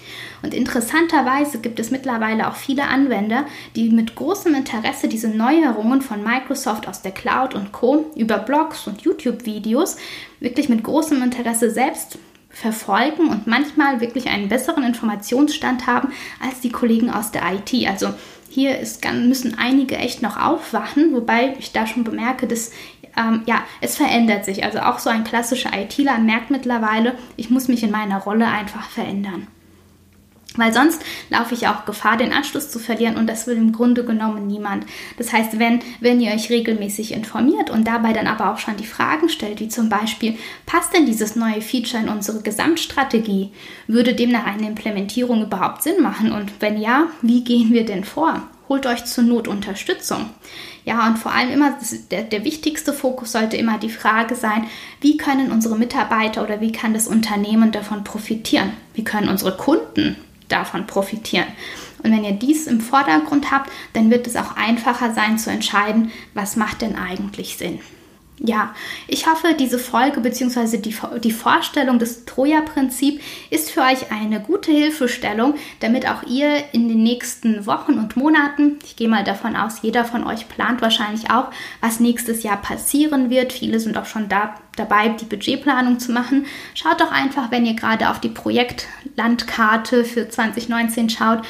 Und 0.42 0.54
interessanterweise 0.54 1.58
gibt 1.58 1.78
es 1.80 1.90
mittlerweile 1.90 2.48
auch 2.48 2.56
viele 2.56 2.84
Anwender, 2.84 3.44
die 3.76 3.90
mit 3.90 4.14
großem 4.14 4.54
Interesse 4.54 5.08
diese 5.08 5.28
Neuerungen 5.28 6.00
von 6.00 6.22
Microsoft 6.24 6.88
aus 6.88 7.02
der 7.02 7.12
Cloud 7.12 7.54
und 7.54 7.72
Co. 7.72 8.06
über 8.16 8.38
Blogs 8.38 8.86
und 8.86 9.02
YouTube-Videos 9.02 9.98
wirklich 10.40 10.70
mit 10.70 10.82
großem 10.82 11.22
Interesse 11.22 11.70
selbst 11.70 12.18
verfolgen 12.50 13.28
und 13.28 13.46
manchmal 13.46 14.00
wirklich 14.00 14.28
einen 14.28 14.48
besseren 14.48 14.84
Informationsstand 14.84 15.86
haben 15.86 16.12
als 16.40 16.60
die 16.60 16.72
Kollegen 16.72 17.10
aus 17.10 17.30
der 17.30 17.42
IT. 17.52 17.88
Also 17.88 18.14
hier 18.48 18.78
ist, 18.78 19.04
müssen 19.12 19.56
einige 19.58 19.96
echt 19.96 20.22
noch 20.22 20.36
aufwachen, 20.36 21.12
wobei 21.12 21.54
ich 21.58 21.72
da 21.72 21.86
schon 21.86 22.04
bemerke, 22.04 22.46
dass 22.46 22.72
ähm, 23.16 23.42
ja, 23.46 23.62
es 23.80 23.96
verändert 23.96 24.44
sich. 24.44 24.64
Also 24.64 24.80
auch 24.80 24.98
so 24.98 25.10
ein 25.10 25.24
klassischer 25.24 25.70
ITler 25.76 26.18
merkt 26.18 26.50
mittlerweile, 26.50 27.16
ich 27.36 27.50
muss 27.50 27.68
mich 27.68 27.82
in 27.82 27.90
meiner 27.90 28.18
Rolle 28.18 28.46
einfach 28.46 28.88
verändern. 28.88 29.48
Weil 30.56 30.72
sonst 30.72 31.02
laufe 31.30 31.54
ich 31.54 31.68
auch 31.68 31.84
Gefahr, 31.84 32.16
den 32.16 32.32
Anschluss 32.32 32.70
zu 32.70 32.78
verlieren 32.78 33.16
und 33.16 33.28
das 33.28 33.46
will 33.46 33.56
im 33.56 33.72
Grunde 33.72 34.04
genommen 34.04 34.46
niemand. 34.46 34.86
Das 35.18 35.32
heißt, 35.32 35.58
wenn, 35.58 35.80
wenn 36.00 36.20
ihr 36.20 36.32
euch 36.32 36.50
regelmäßig 36.50 37.12
informiert 37.12 37.70
und 37.70 37.86
dabei 37.86 38.12
dann 38.12 38.26
aber 38.26 38.52
auch 38.52 38.58
schon 38.58 38.76
die 38.76 38.86
Fragen 38.86 39.28
stellt, 39.28 39.60
wie 39.60 39.68
zum 39.68 39.88
Beispiel, 39.88 40.36
passt 40.66 40.94
denn 40.94 41.06
dieses 41.06 41.36
neue 41.36 41.60
Feature 41.60 42.02
in 42.02 42.08
unsere 42.08 42.40
Gesamtstrategie? 42.40 43.52
Würde 43.86 44.14
demnach 44.14 44.46
eine 44.46 44.66
Implementierung 44.66 45.42
überhaupt 45.42 45.82
Sinn 45.82 46.02
machen? 46.02 46.32
Und 46.32 46.50
wenn 46.60 46.80
ja, 46.80 47.06
wie 47.20 47.44
gehen 47.44 47.72
wir 47.72 47.84
denn 47.84 48.04
vor? 48.04 48.42
Holt 48.68 48.86
euch 48.86 49.04
zur 49.04 49.24
Not 49.24 49.48
Unterstützung. 49.48 50.30
Ja, 50.84 51.06
und 51.06 51.18
vor 51.18 51.32
allem 51.32 51.50
immer, 51.50 51.78
der, 52.10 52.22
der 52.22 52.44
wichtigste 52.44 52.92
Fokus 52.92 53.32
sollte 53.32 53.56
immer 53.56 53.78
die 53.78 53.90
Frage 53.90 54.34
sein, 54.34 54.66
wie 55.00 55.18
können 55.18 55.52
unsere 55.52 55.76
Mitarbeiter 55.76 56.42
oder 56.42 56.60
wie 56.60 56.72
kann 56.72 56.94
das 56.94 57.06
Unternehmen 57.06 57.72
davon 57.72 58.04
profitieren? 58.04 58.72
Wie 58.94 59.04
können 59.04 59.28
unsere 59.28 59.56
Kunden 59.56 60.16
davon 60.48 60.86
profitieren. 60.86 61.46
Und 62.02 62.12
wenn 62.12 62.24
ihr 62.24 62.32
dies 62.32 62.66
im 62.66 62.80
Vordergrund 62.80 63.50
habt, 63.50 63.70
dann 63.92 64.10
wird 64.10 64.26
es 64.26 64.36
auch 64.36 64.56
einfacher 64.56 65.12
sein 65.14 65.38
zu 65.38 65.50
entscheiden, 65.50 66.12
was 66.34 66.56
macht 66.56 66.82
denn 66.82 66.96
eigentlich 66.96 67.56
Sinn. 67.56 67.80
Ja, 68.40 68.72
ich 69.08 69.26
hoffe, 69.26 69.54
diese 69.58 69.80
Folge 69.80 70.20
bzw. 70.20 70.76
Die, 70.78 70.94
die 71.24 71.32
Vorstellung 71.32 71.98
des 71.98 72.24
Troja-Prinzip 72.24 73.20
ist 73.50 73.70
für 73.70 73.80
euch 73.80 74.12
eine 74.12 74.40
gute 74.40 74.70
Hilfestellung, 74.70 75.54
damit 75.80 76.08
auch 76.08 76.22
ihr 76.22 76.62
in 76.72 76.88
den 76.88 77.02
nächsten 77.02 77.66
Wochen 77.66 77.94
und 77.94 78.16
Monaten, 78.16 78.78
ich 78.84 78.94
gehe 78.94 79.08
mal 79.08 79.24
davon 79.24 79.56
aus, 79.56 79.82
jeder 79.82 80.04
von 80.04 80.24
euch 80.24 80.48
plant 80.48 80.82
wahrscheinlich 80.82 81.30
auch, 81.30 81.50
was 81.80 81.98
nächstes 81.98 82.44
Jahr 82.44 82.58
passieren 82.58 83.28
wird. 83.28 83.52
Viele 83.52 83.80
sind 83.80 83.98
auch 83.98 84.06
schon 84.06 84.28
da, 84.28 84.54
dabei, 84.76 85.08
die 85.08 85.24
Budgetplanung 85.24 85.98
zu 85.98 86.12
machen. 86.12 86.46
Schaut 86.74 87.00
doch 87.00 87.10
einfach, 87.10 87.50
wenn 87.50 87.66
ihr 87.66 87.74
gerade 87.74 88.08
auf 88.08 88.20
die 88.20 88.28
Projektlandkarte 88.28 90.04
für 90.04 90.28
2019 90.28 91.10
schaut, 91.10 91.42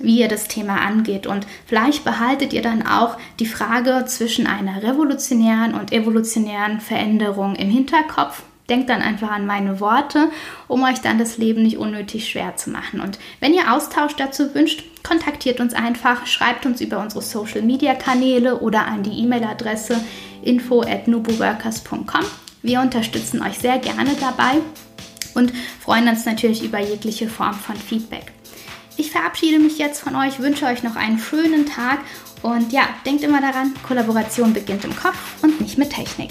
wie 0.00 0.20
ihr 0.20 0.28
das 0.28 0.48
Thema 0.48 0.80
angeht. 0.80 1.26
Und 1.26 1.46
vielleicht 1.66 2.04
behaltet 2.04 2.52
ihr 2.52 2.62
dann 2.62 2.86
auch 2.86 3.16
die 3.38 3.46
Frage 3.46 4.04
zwischen 4.06 4.46
einer 4.46 4.82
revolutionären 4.82 5.74
und 5.74 5.92
evolutionären 5.92 6.80
Veränderung 6.80 7.54
im 7.56 7.70
Hinterkopf. 7.70 8.42
Denkt 8.68 8.88
dann 8.88 9.02
einfach 9.02 9.30
an 9.30 9.46
meine 9.46 9.78
Worte, 9.78 10.30
um 10.68 10.84
euch 10.84 11.00
dann 11.02 11.18
das 11.18 11.36
Leben 11.36 11.62
nicht 11.62 11.76
unnötig 11.76 12.30
schwer 12.30 12.56
zu 12.56 12.70
machen. 12.70 13.00
Und 13.00 13.18
wenn 13.38 13.52
ihr 13.52 13.72
Austausch 13.74 14.16
dazu 14.16 14.54
wünscht, 14.54 14.84
kontaktiert 15.02 15.60
uns 15.60 15.74
einfach, 15.74 16.26
schreibt 16.26 16.64
uns 16.64 16.80
über 16.80 16.98
unsere 16.98 17.20
Social 17.20 17.60
Media 17.60 17.94
Kanäle 17.94 18.60
oder 18.60 18.86
an 18.86 19.02
die 19.02 19.22
E-Mail-Adresse 19.22 20.00
info 20.42 20.80
at 20.80 21.08
nubuworkers.com. 21.08 22.24
Wir 22.62 22.80
unterstützen 22.80 23.42
euch 23.42 23.58
sehr 23.58 23.78
gerne 23.78 24.12
dabei 24.18 24.62
und 25.34 25.52
freuen 25.80 26.08
uns 26.08 26.24
natürlich 26.24 26.64
über 26.64 26.78
jegliche 26.78 27.28
Form 27.28 27.52
von 27.52 27.76
Feedback. 27.76 28.32
Ich 28.96 29.10
verabschiede 29.10 29.58
mich 29.58 29.78
jetzt 29.78 30.00
von 30.00 30.14
euch, 30.14 30.38
wünsche 30.38 30.66
euch 30.66 30.82
noch 30.82 30.96
einen 30.96 31.18
schönen 31.18 31.66
Tag 31.66 31.98
und 32.42 32.72
ja, 32.72 32.82
denkt 33.04 33.24
immer 33.24 33.40
daran, 33.40 33.74
Kollaboration 33.86 34.52
beginnt 34.52 34.84
im 34.84 34.94
Kopf 34.94 35.42
und 35.42 35.60
nicht 35.60 35.78
mit 35.78 35.90
Technik. 35.90 36.30